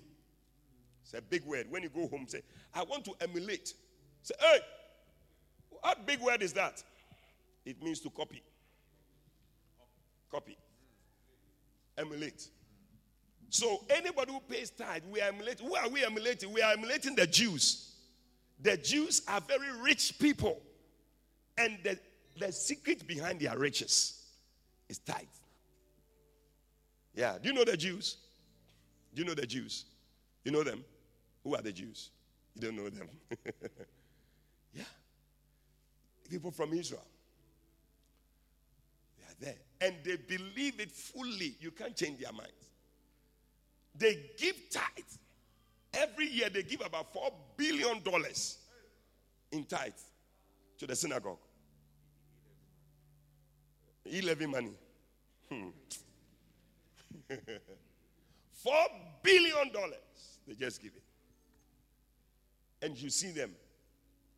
[1.06, 1.66] It's a big word.
[1.70, 2.42] When you go home, say,
[2.74, 3.74] I want to emulate.
[4.22, 4.58] Say, hey,
[5.70, 6.82] what big word is that?
[7.64, 8.42] It means to copy.
[10.32, 10.58] Copy.
[11.96, 12.48] Emulate.
[13.50, 15.68] So anybody who pays tithe, we are emulating.
[15.68, 16.52] Who are we emulating?
[16.52, 17.94] We are emulating the Jews.
[18.62, 20.60] The Jews are very rich people.
[21.56, 21.96] And the,
[22.36, 24.24] the secret behind their riches
[24.88, 25.22] is tithe.
[27.14, 27.38] Yeah.
[27.40, 28.16] Do you know the Jews?
[29.14, 29.84] Do you know the Jews?
[30.44, 30.84] You know them?
[31.46, 32.10] Who are the Jews?
[32.56, 33.08] You don't know them.
[34.74, 34.82] yeah
[36.28, 37.06] people from Israel.
[39.18, 39.60] They are there.
[39.80, 41.56] And they believe it fully.
[41.60, 42.52] You can't change their minds.
[43.94, 45.18] They give tithes.
[45.94, 48.02] Every year they give about $4 billion
[49.52, 50.04] in tithes
[50.78, 51.38] to the synagogue.
[54.04, 54.72] 11 money.
[55.50, 55.68] Hmm.
[57.30, 57.38] $4
[59.22, 59.70] billion
[60.46, 61.02] they just give it.
[62.82, 63.52] And you see them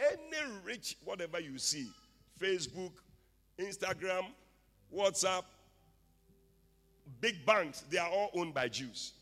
[0.01, 1.89] any rich, whatever you see,
[2.41, 2.93] Facebook,
[3.59, 4.27] Instagram,
[4.95, 5.43] WhatsApp,
[7.21, 9.13] big banks, they are all owned by Jews.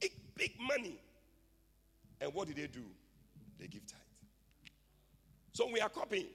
[0.00, 0.98] Big, big money.
[2.20, 2.84] And what do they do?
[3.58, 4.00] They give tithe.
[5.52, 6.26] So we are copying.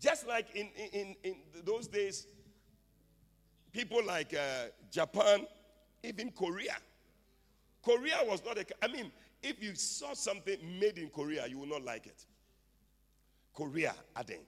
[0.00, 1.34] Just like in, in, in
[1.64, 2.26] those days,
[3.72, 5.46] people like uh, Japan,
[6.04, 6.76] even Korea.
[7.82, 9.10] Korea was not a, I mean,
[9.42, 12.24] if you saw something made in Korea, you will not like it.
[13.54, 14.40] Korea, Aden.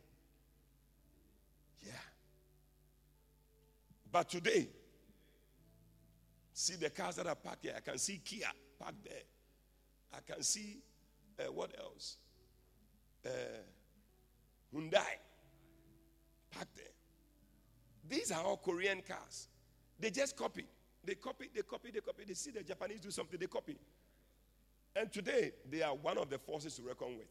[1.84, 1.93] Yeah.
[4.11, 4.68] But today,
[6.53, 7.74] see the cars that are parked here.
[7.76, 8.47] I can see Kia
[8.78, 9.22] parked there.
[10.14, 10.78] I can see
[11.38, 12.16] uh, what else?
[13.24, 13.30] Uh,
[14.74, 15.18] Hyundai
[16.51, 16.86] parked there.
[18.09, 19.49] These are all Korean cars.
[19.99, 20.66] They just copy.
[21.05, 22.24] They copy, they copy, they copy.
[22.26, 23.76] They see the Japanese do something, they copy.
[24.97, 27.28] And today, they are one of the forces to reckon with.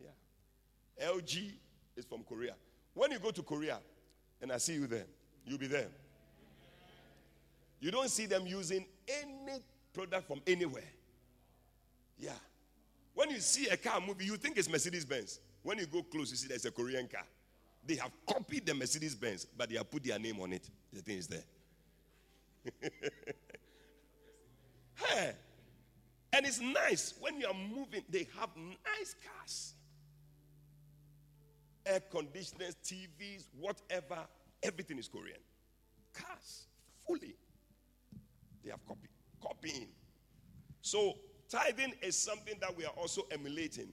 [0.00, 1.10] Yeah.
[1.10, 1.52] LG
[1.96, 2.54] is from Korea.
[2.94, 3.78] When you go to Korea
[4.40, 5.06] and I see you there,
[5.44, 5.88] you'll be there.
[7.80, 9.58] You don't see them using any
[9.92, 10.82] product from anywhere.
[12.18, 12.32] Yeah.
[13.14, 15.40] When you see a car moving, you think it's Mercedes Benz.
[15.62, 17.24] When you go close, you see there's a Korean car.
[17.84, 20.68] They have copied the Mercedes Benz, but they have put their name on it.
[20.92, 21.44] The thing is there.
[24.94, 25.32] hey.
[26.32, 29.74] And it's nice when you are moving, they have nice cars.
[31.84, 34.18] Air conditioners, TVs, whatever,
[34.62, 35.40] everything is Korean.
[36.14, 36.64] Cars,
[37.06, 37.36] fully.
[38.64, 39.08] They have copy,
[39.42, 39.88] copying.
[40.80, 41.18] So,
[41.50, 43.88] tithing is something that we are also emulating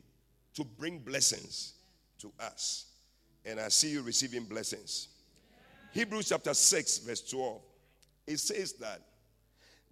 [0.54, 1.74] to bring blessings
[2.20, 2.86] to us.
[3.46, 5.10] And I see you receiving blessings.
[5.92, 7.62] Hebrews chapter 6, verse 12.
[8.28, 9.02] It says that,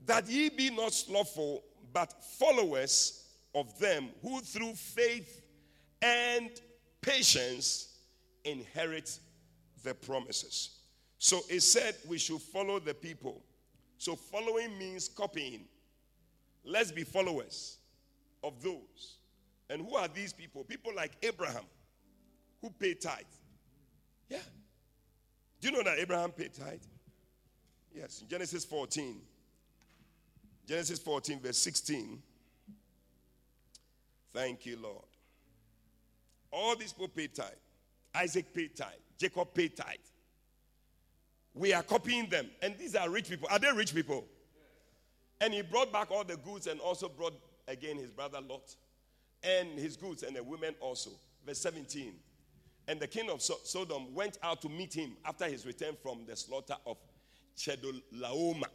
[0.05, 1.63] that ye be not slothful,
[1.93, 5.41] but followers of them who through faith
[6.01, 6.49] and
[7.01, 7.99] patience
[8.43, 9.19] inherit
[9.83, 10.79] the promises.
[11.19, 13.41] So it said we should follow the people.
[13.97, 15.65] So following means copying.
[16.65, 17.77] Let's be followers
[18.43, 19.17] of those.
[19.69, 20.63] And who are these people?
[20.63, 21.63] People like Abraham
[22.61, 23.23] who paid tithe.
[24.29, 24.37] Yeah.
[25.61, 26.81] Do you know that Abraham paid tithe?
[27.95, 29.21] Yes, in Genesis 14.
[30.65, 32.21] Genesis 14, verse 16.
[34.33, 35.05] Thank you, Lord.
[36.51, 37.49] All these people paid tithe.
[38.15, 38.89] Isaac paid tithe.
[39.17, 39.97] Jacob paid tithe.
[41.53, 42.49] We are copying them.
[42.61, 43.47] And these are rich people.
[43.51, 44.25] Are they rich people?
[45.41, 47.33] And he brought back all the goods and also brought
[47.67, 48.75] again his brother Lot
[49.43, 51.11] and his goods and the women also.
[51.45, 52.13] Verse 17.
[52.87, 56.35] And the king of Sodom went out to meet him after his return from the
[56.35, 56.97] slaughter of
[57.57, 58.69] Chedorlaomer.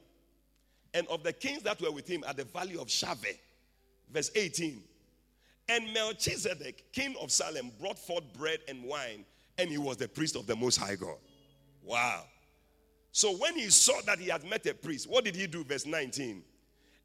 [0.94, 3.38] And of the kings that were with him at the valley of Shaveh.
[4.10, 4.82] Verse 18.
[5.68, 9.24] And Melchizedek, king of Salem, brought forth bread and wine,
[9.58, 11.16] and he was the priest of the Most High God.
[11.82, 12.24] Wow.
[13.12, 15.64] So when he saw that he had met a priest, what did he do?
[15.64, 16.42] Verse 19.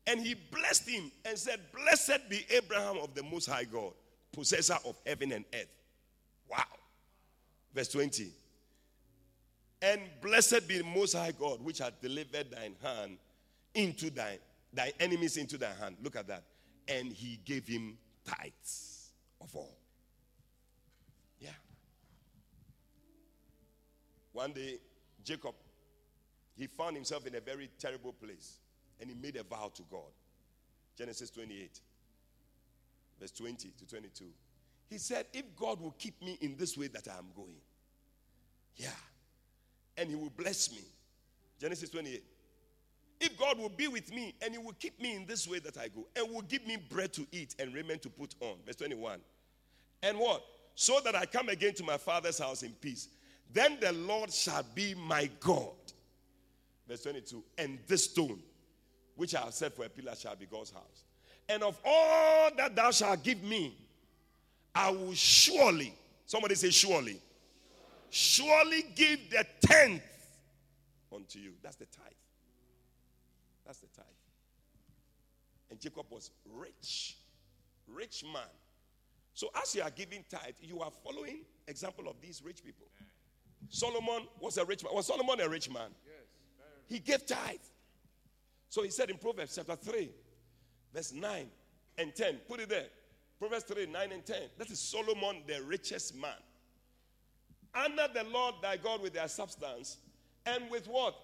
[0.08, 3.94] And he blessed him and said, Blessed be Abraham of the Most High God,
[4.32, 5.72] possessor of heaven and earth.
[6.50, 6.64] Wow.
[7.74, 8.32] Verse 20.
[9.82, 13.18] And blessed be the Most High God, which hath delivered thine hand
[13.74, 14.40] into thine,
[14.72, 15.98] thy enemies into thy hand.
[16.02, 16.44] Look at that.
[16.88, 19.12] And he gave him tithes
[19.42, 19.78] of all.
[21.40, 21.50] Yeah.
[24.32, 24.80] One day,
[25.24, 25.56] Jacob,
[26.56, 28.60] he found himself in a very terrible place
[29.00, 30.12] and he made a vow to God.
[30.98, 31.80] Genesis 28,
[33.20, 34.26] verse 20 to 22.
[34.90, 37.56] He said, If God will keep me in this way that I am going,
[38.76, 38.90] yeah,
[39.98, 40.82] and he will bless me.
[41.60, 42.24] Genesis 28.
[43.24, 45.78] If God will be with me and he will keep me in this way that
[45.78, 48.58] I go and will give me bread to eat and raiment to put on.
[48.66, 49.18] Verse 21.
[50.02, 50.44] And what?
[50.76, 53.08] So that I come again to my father's house in peace.
[53.54, 55.72] Then the Lord shall be my God.
[56.86, 57.42] Verse 22.
[57.58, 58.40] And this stone,
[59.16, 61.06] which I have set for a pillar, shall be God's house.
[61.48, 63.74] And of all that thou shalt give me,
[64.76, 65.94] I will surely,
[66.26, 67.22] somebody say, surely,
[68.10, 70.02] surely give the tenth
[71.14, 71.54] unto you.
[71.64, 72.12] That's the tithe.
[73.66, 74.06] That's the tithe.
[75.70, 77.18] And Jacob was rich,
[77.88, 78.42] rich man.
[79.34, 82.88] So as you are giving tithe, you are following example of these rich people.
[83.70, 84.94] Solomon was a rich man.
[84.94, 85.90] Was Solomon a rich man?
[86.06, 86.28] Yes.
[86.88, 87.58] He gave tithe.
[88.70, 90.12] So he said in Proverbs chapter 3,
[90.94, 91.48] verse 9
[91.98, 92.36] and 10.
[92.48, 92.88] Put it there.
[93.40, 94.38] Proverbs 3, 9 and 10.
[94.58, 96.32] That is Solomon, the richest man.
[97.76, 99.98] Honor the Lord thy God with their substance
[100.46, 101.16] and with what?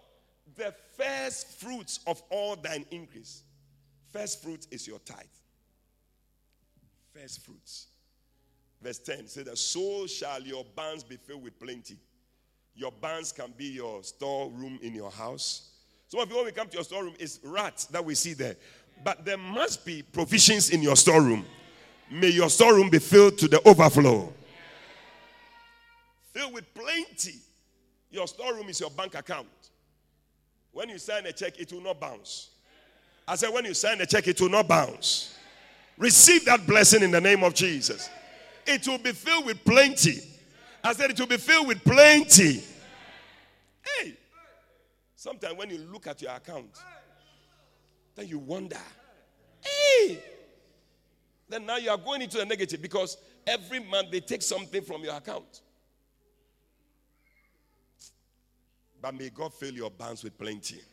[0.56, 3.43] The first fruits of all thine increase.
[4.12, 5.26] First fruit is your tithe.
[7.14, 7.88] First fruits.
[8.82, 11.97] Verse 10 says that so shall your barns be filled with plenty.
[12.76, 15.72] Your barns can be your storeroom in your house.
[16.08, 18.56] Some of you, when we come to your storeroom, it's rats that we see there.
[19.04, 21.45] But there must be provisions in your storeroom.
[22.10, 24.34] May your storeroom be filled to the overflow.
[26.32, 27.36] Filled with plenty.
[28.10, 29.47] Your storeroom is your bank account.
[30.72, 32.50] When you sign a check, it will not bounce.
[33.28, 35.38] I said, when you sign a check, it will not bounce.
[35.98, 38.10] Receive that blessing in the name of Jesus.
[38.66, 40.20] It will be filled with plenty.
[40.84, 42.64] I said, it will be filled with plenty.
[43.82, 44.18] Hey,
[45.16, 46.78] sometimes when you look at your account,
[48.16, 48.78] then you wonder,
[49.62, 50.24] hey,
[51.50, 55.04] then now you are going into the negative because every month they take something from
[55.04, 55.62] your account.
[59.02, 60.76] But may God fill your barns with plenty.
[60.76, 60.86] Amen.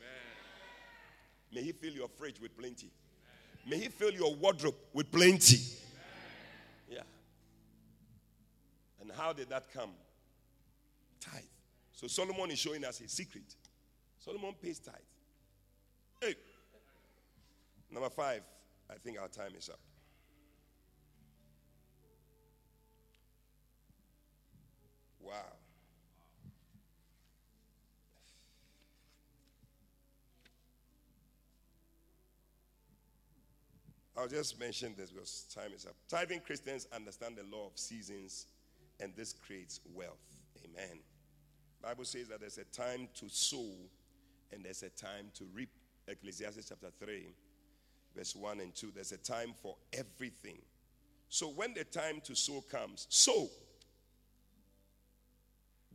[1.53, 2.91] May He fill your fridge with plenty.
[3.67, 3.71] Amen.
[3.79, 5.57] May He fill your wardrobe with plenty.
[5.57, 5.77] Amen.
[6.89, 7.03] Yeah.
[9.01, 9.91] And how did that come?
[11.21, 11.43] Tithe.
[11.93, 13.55] So Solomon is showing us a secret.
[14.19, 14.95] Solomon pays tithe.
[16.21, 16.35] Hey.
[17.91, 18.43] Number five,
[18.91, 19.79] I think our time is up.
[34.27, 35.95] I'll just mention this because time is up.
[36.09, 38.49] Tithing Christians understand the law of seasons,
[38.99, 40.19] and this creates wealth.
[40.65, 40.99] Amen.
[41.81, 43.71] Bible says that there's a time to sow
[44.51, 45.69] and there's a time to reap.
[46.09, 47.29] Ecclesiastes chapter 3,
[48.17, 48.91] verse 1 and 2.
[48.97, 50.59] There's a time for everything.
[51.29, 53.47] So when the time to sow comes, sow.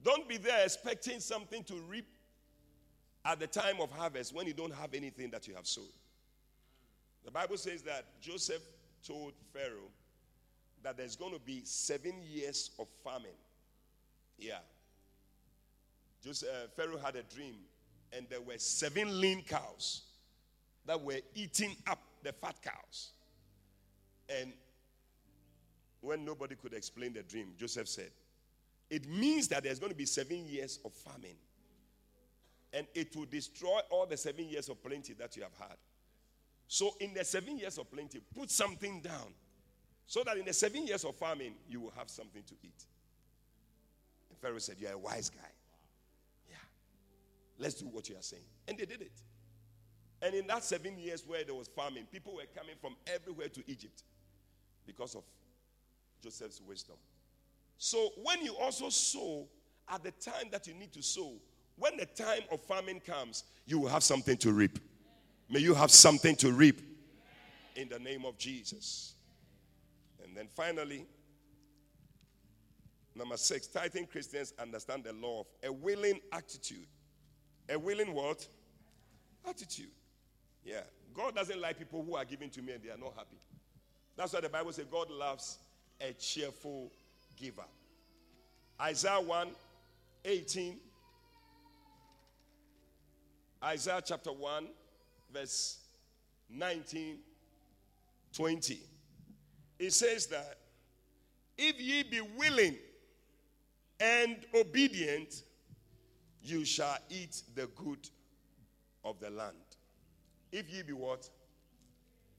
[0.02, 2.08] Don't be there expecting something to reap
[3.26, 5.92] at the time of harvest when you don't have anything that you have sowed.
[7.26, 8.62] The Bible says that Joseph
[9.06, 9.90] told Pharaoh
[10.84, 13.38] that there's going to be seven years of famine.
[14.38, 14.60] Yeah.
[16.24, 17.56] Joseph, uh, Pharaoh had a dream,
[18.14, 20.04] and there were seven lean cows
[20.86, 23.12] that were eating up the fat cows.
[24.30, 24.54] And
[26.02, 28.12] when nobody could explain the dream, Joseph said,
[28.90, 31.38] It means that there's going to be seven years of famine.
[32.74, 35.78] And it will destroy all the seven years of plenty that you have had.
[36.74, 39.34] So, in the seven years of plenty, put something down
[40.06, 42.86] so that in the seven years of famine, you will have something to eat.
[44.30, 45.50] And Pharaoh said, You're a wise guy.
[46.50, 46.56] Yeah.
[47.60, 48.46] Let's do what you are saying.
[48.70, 49.12] And they did it.
[50.22, 53.70] And in that seven years where there was famine, people were coming from everywhere to
[53.70, 54.04] Egypt
[54.88, 55.26] because of
[56.24, 56.96] Joseph's wisdom.
[57.80, 59.46] So when you also sow
[59.90, 61.34] at the time that you need to sow,
[61.76, 64.80] when the time of famine comes, you will have something to reap.
[65.52, 66.80] May you have something to reap
[67.76, 69.16] in the name of Jesus.
[70.24, 71.06] And then finally,
[73.14, 76.88] number six, tithing Christians understand the law of a willing attitude.
[77.68, 78.48] A willing what?
[79.46, 79.92] Attitude.
[80.64, 80.84] Yeah.
[81.14, 83.38] God doesn't like people who are giving to me and they are not happy.
[84.16, 85.58] That's why the Bible says God loves
[86.00, 86.94] a cheerful
[87.38, 87.66] giver.
[88.80, 89.50] Isaiah 1
[90.24, 90.78] 18.
[93.64, 94.68] Isaiah chapter 1,
[95.34, 95.80] verse
[96.50, 97.18] 19,
[98.34, 98.80] 20.
[99.80, 100.58] It says that
[101.58, 102.78] if ye be willing
[104.00, 105.44] and obedient,
[106.44, 108.10] you shall eat the good
[109.04, 109.56] of the land.
[110.52, 111.30] If ye be what?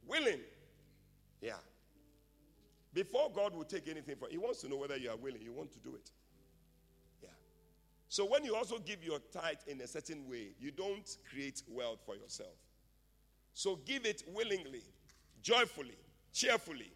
[0.06, 0.40] Willing.
[1.40, 1.52] Yeah.
[2.92, 5.52] Before God will take anything from He wants to know whether you are willing, you
[5.52, 6.10] want to do it.
[7.22, 7.28] Yeah.
[8.08, 12.00] So when you also give your tithe in a certain way, you don't create wealth
[12.04, 12.54] for yourself.
[13.54, 14.82] So give it willingly,
[15.42, 15.96] joyfully,
[16.32, 16.90] cheerfully.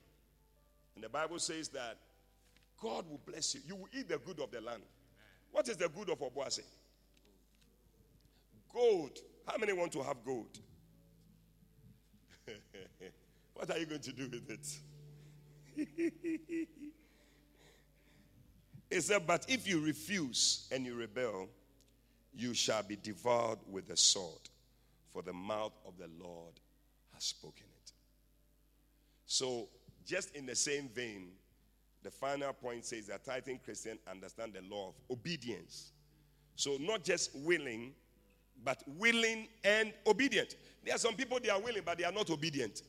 [0.94, 1.98] And the Bible says that
[2.80, 3.60] God will bless you.
[3.66, 4.82] You will eat the good of the land.
[5.52, 6.62] What is the good of Obuasi?
[8.72, 9.18] Gold.
[9.46, 10.58] How many want to have gold?
[13.54, 14.68] what are you going to do with it?
[18.90, 21.48] He said, But if you refuse and you rebel,
[22.34, 24.40] you shall be devoured with the sword,
[25.16, 26.52] for the mouth of the Lord
[27.14, 27.92] has spoken it.
[29.24, 29.70] So,
[30.04, 31.28] just in the same vein,
[32.02, 35.92] the final point says that tithing Christians understand the law of obedience.
[36.54, 37.94] So, not just willing,
[38.62, 40.54] but willing and obedient.
[40.84, 42.82] There are some people, they are willing, but they are not obedient.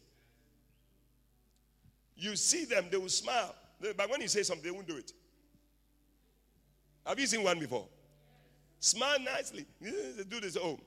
[2.17, 3.55] You see them, they will smile.
[3.79, 5.13] But when you say something, they won't do it.
[7.05, 7.87] Have you seen one before?
[8.81, 9.65] Smile nicely.
[9.81, 10.57] Do this.
[10.57, 10.77] Oh,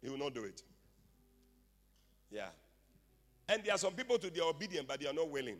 [0.00, 0.62] he will not do it.
[2.34, 2.48] Yeah.
[3.48, 5.58] And there are some people to are obedient, but they are not willing.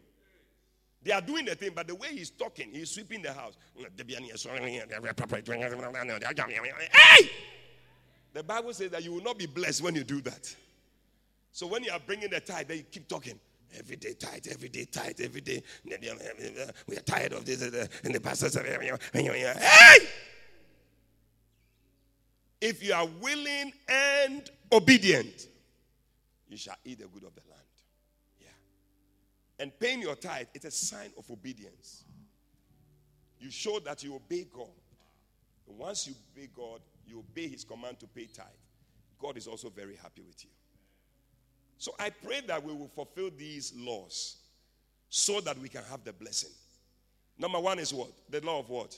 [1.02, 3.54] They are doing the thing, but the way he's talking, he's sweeping the house.
[3.76, 3.86] Hey!
[8.32, 10.56] The Bible says that you will not be blessed when you do that.
[11.52, 13.38] So when you are bringing the tithe, then you keep talking.
[13.76, 15.62] Every day tight, every day tight, every day.
[15.84, 17.60] We are tired of this.
[17.60, 20.06] Uh, uh, and the pastor said, Hey!
[22.60, 25.48] If you are willing and obedient,
[26.54, 27.66] you shall eat the good of the land.
[28.40, 28.46] Yeah.
[29.58, 32.04] And paying your tithe is a sign of obedience.
[33.40, 34.68] You show that you obey God.
[35.68, 38.46] And once you obey God, you obey his command to pay tithe.
[39.18, 40.50] God is also very happy with you.
[41.76, 44.36] So I pray that we will fulfill these laws
[45.08, 46.52] so that we can have the blessing.
[47.36, 48.12] Number one is what?
[48.30, 48.96] The law of what?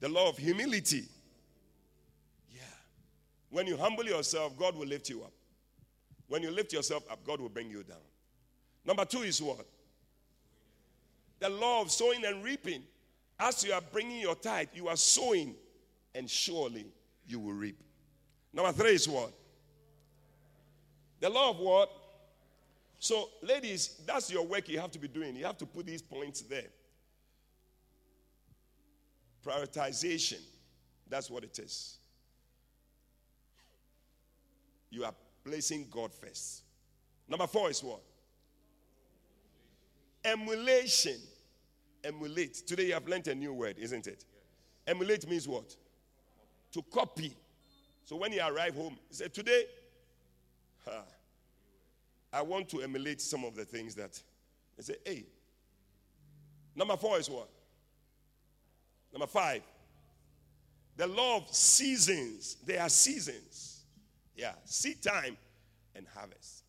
[0.00, 1.04] The law of humility.
[2.50, 2.62] Yeah.
[3.50, 5.32] When you humble yourself, God will lift you up.
[6.28, 7.96] When you lift yourself up, God will bring you down.
[8.84, 9.66] Number two is what?
[11.40, 12.82] The law of sowing and reaping.
[13.40, 15.54] As you are bringing your tithe, you are sowing,
[16.14, 16.86] and surely
[17.26, 17.80] you will reap.
[18.52, 19.32] Number three is what?
[21.20, 21.90] The law of what?
[22.98, 25.36] So, ladies, that's your work you have to be doing.
[25.36, 26.66] You have to put these points there.
[29.46, 30.40] Prioritization.
[31.08, 31.98] That's what it is.
[34.90, 35.14] You are
[35.48, 36.62] placing God first.
[37.28, 38.02] Number four is what?
[40.24, 41.16] emulation.
[42.04, 42.54] Emulate.
[42.66, 44.24] Today you have learned a new word, isn't it?
[44.86, 45.74] Emulate means what?
[46.72, 47.34] To copy.
[48.04, 49.64] So when you arrive home, you say, Today,
[52.32, 54.20] I want to emulate some of the things that.
[54.76, 55.24] They say, Hey.
[56.74, 57.48] Number four is what?
[59.12, 59.62] Number five.
[60.96, 62.56] The law of seasons.
[62.64, 63.67] There are seasons.
[64.38, 65.36] Yeah, seed time
[65.96, 66.62] and harvest.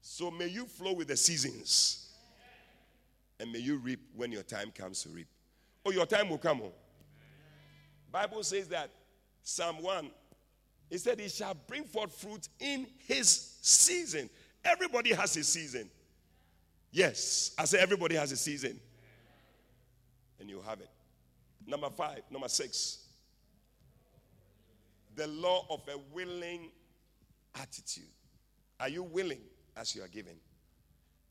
[0.00, 2.12] So may you flow with the seasons.
[3.40, 5.26] And may you reap when your time comes to reap.
[5.84, 6.60] Oh, your time will come.
[6.62, 6.70] On.
[8.12, 8.90] Bible says that
[9.42, 10.08] Psalm 1,
[10.88, 14.30] he said, He shall bring forth fruit in his season.
[14.64, 15.90] Everybody has a season.
[16.92, 18.78] Yes, I say everybody has a season.
[20.38, 20.90] And you have it.
[21.66, 23.03] Number five, number six.
[25.16, 26.70] The law of a willing
[27.54, 28.04] attitude.
[28.80, 29.40] Are you willing
[29.76, 30.34] as you are given?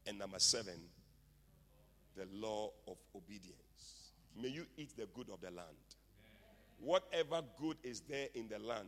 [0.08, 0.80] And number seven,
[2.16, 4.12] the law of obedience.
[4.42, 5.68] May you eat the good of the land.
[6.80, 8.88] Whatever good is there in the land,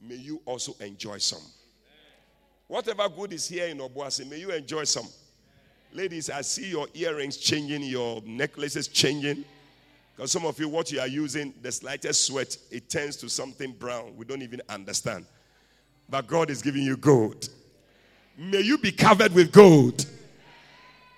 [0.00, 1.42] may you also enjoy some.
[2.68, 5.06] Whatever good is here in Obuasi, may you enjoy some.
[5.92, 9.44] Ladies, I see your earrings changing, your necklaces changing.
[10.14, 13.72] Because some of you, what you are using, the slightest sweat, it turns to something
[13.72, 14.14] brown.
[14.16, 15.26] We don't even understand.
[16.08, 17.48] But God is giving you gold.
[18.36, 20.06] May you be covered with gold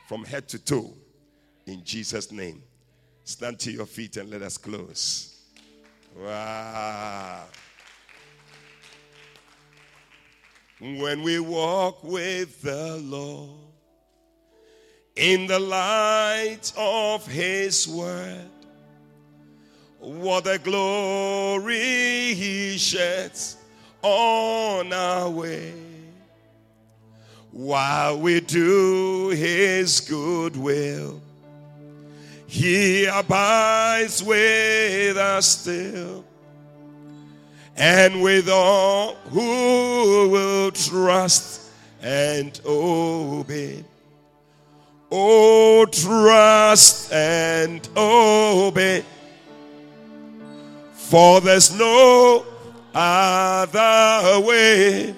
[0.09, 0.93] from head to toe.
[1.67, 2.63] In Jesus' name.
[3.25, 5.41] Stand to your feet and let us close.
[6.17, 7.45] Wow.
[10.79, 13.51] When we walk with the Lord
[15.17, 18.51] in the light of His word,
[20.05, 23.57] what a glory He sheds
[24.03, 25.73] on our way.
[27.51, 31.21] While we do His good will,
[32.47, 36.25] He abides with us still.
[37.77, 43.85] And with all who will trust and obey.
[45.11, 49.05] Oh, trust and obey.
[51.09, 52.45] For there's no
[52.95, 55.15] other way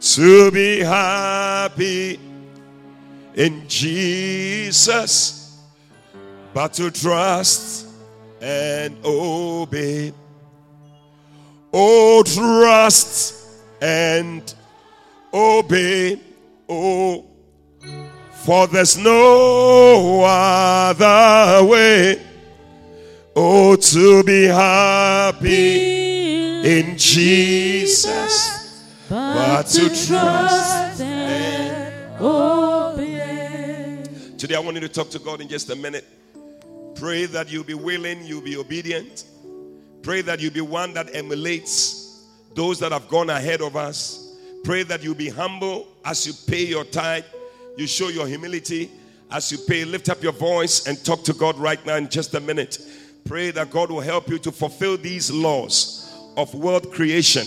[0.00, 2.18] to be happy
[3.34, 5.58] in Jesus,
[6.54, 7.86] but to trust
[8.40, 10.12] and obey.
[11.72, 13.34] Oh, trust
[13.80, 14.54] and
[15.32, 16.20] obey.
[16.68, 17.26] Oh,
[18.44, 22.29] for there's no other way.
[23.36, 25.46] Oh, to be happy
[26.66, 34.02] in Jesus, but to trust and obey.
[34.36, 36.04] Today, I want you to talk to God in just a minute.
[36.96, 39.26] Pray that you'll be willing, you'll be obedient.
[40.02, 42.26] Pray that you'll be one that emulates
[42.56, 44.34] those that have gone ahead of us.
[44.64, 47.24] Pray that you'll be humble as you pay your tithe.
[47.76, 48.90] You show your humility
[49.30, 49.84] as you pay.
[49.84, 52.80] Lift up your voice and talk to God right now in just a minute.
[53.24, 57.46] Pray that God will help you to fulfill these laws of world creation,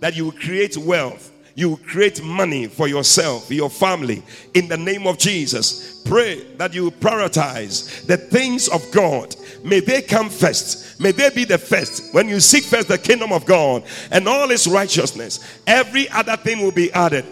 [0.00, 4.22] that you will create wealth, you will create money for yourself, your family,
[4.54, 6.02] in the name of Jesus.
[6.04, 9.34] Pray that you prioritize the things of God.
[9.64, 11.00] May they come first.
[11.00, 12.14] May they be the first.
[12.14, 16.60] When you seek first the kingdom of God and all its righteousness, every other thing
[16.60, 17.24] will be added.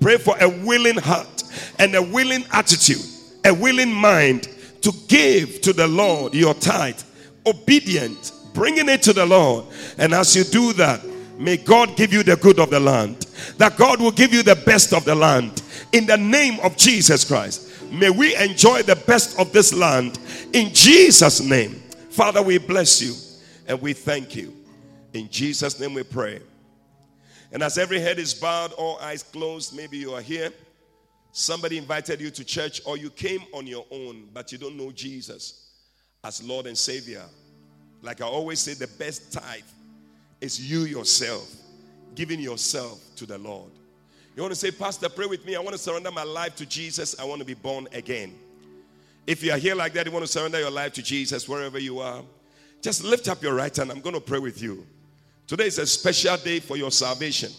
[0.00, 1.42] Pray for a willing heart
[1.78, 3.04] and a willing attitude,
[3.44, 4.48] a willing mind
[4.82, 7.00] to give to the Lord your tithe
[7.46, 9.66] obedient, bringing it to the Lord.
[9.98, 11.04] And as you do that,
[11.38, 13.26] may God give you the good of the land.
[13.58, 15.62] That God will give you the best of the land.
[15.92, 17.68] In the name of Jesus Christ.
[17.90, 20.18] May we enjoy the best of this land
[20.54, 21.82] in Jesus' name.
[22.10, 23.14] Father, we bless you
[23.66, 24.54] and we thank you.
[25.12, 26.40] In Jesus' name we pray.
[27.52, 30.50] And as every head is bowed, all eyes closed, maybe you are here.
[31.32, 34.90] Somebody invited you to church, or you came on your own, but you don't know
[34.90, 35.71] Jesus
[36.24, 37.24] as Lord and Savior,
[38.00, 39.62] like I always say, the best tithe
[40.40, 41.52] is you yourself
[42.14, 43.70] giving yourself to the Lord.
[44.36, 45.56] You want to say, Pastor, pray with me.
[45.56, 47.18] I want to surrender my life to Jesus.
[47.18, 48.34] I want to be born again.
[49.26, 51.78] If you are here like that, you want to surrender your life to Jesus wherever
[51.78, 52.22] you are,
[52.80, 53.90] just lift up your right hand.
[53.90, 54.86] I'm going to pray with you.
[55.46, 57.50] Today is a special day for your salvation.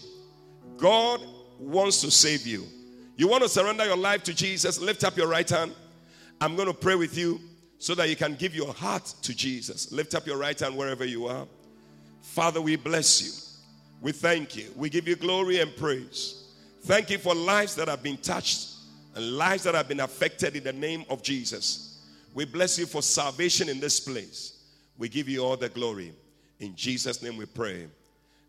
[0.76, 1.20] God
[1.58, 2.64] wants to save you.
[3.16, 4.80] You want to surrender your life to Jesus?
[4.80, 5.72] Lift up your right hand.
[6.40, 7.40] I'm going to pray with you
[7.84, 9.92] so that you can give your heart to Jesus.
[9.92, 11.46] Lift up your right hand wherever you are.
[12.22, 13.30] Father, we bless you.
[14.00, 14.72] We thank you.
[14.74, 16.44] We give you glory and praise.
[16.84, 18.70] Thank you for lives that have been touched
[19.14, 22.00] and lives that have been affected in the name of Jesus.
[22.32, 24.62] We bless you for salvation in this place.
[24.96, 26.14] We give you all the glory.
[26.60, 27.86] In Jesus' name we pray.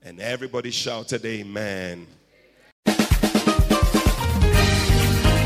[0.02, 2.08] And everybody shouted, Amen.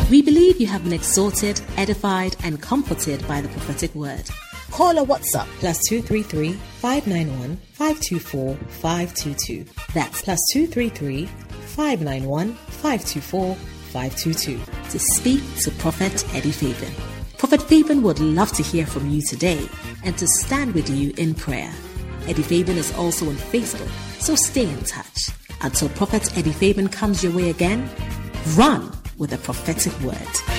[0.09, 4.27] We believe you have been exhorted, edified, and comforted by the prophetic word.
[4.71, 9.65] Call or WhatsApp plus 233 591 524 522.
[9.93, 16.93] That's plus 233 591 524 522 to speak to Prophet Eddie Fabian.
[17.37, 19.69] Prophet Fabian would love to hear from you today
[20.03, 21.71] and to stand with you in prayer.
[22.27, 23.89] Eddie Fabian is also on Facebook,
[24.19, 25.29] so stay in touch.
[25.61, 27.87] Until Prophet Eddie Fabian comes your way again,
[28.55, 30.58] run with a prophetic word.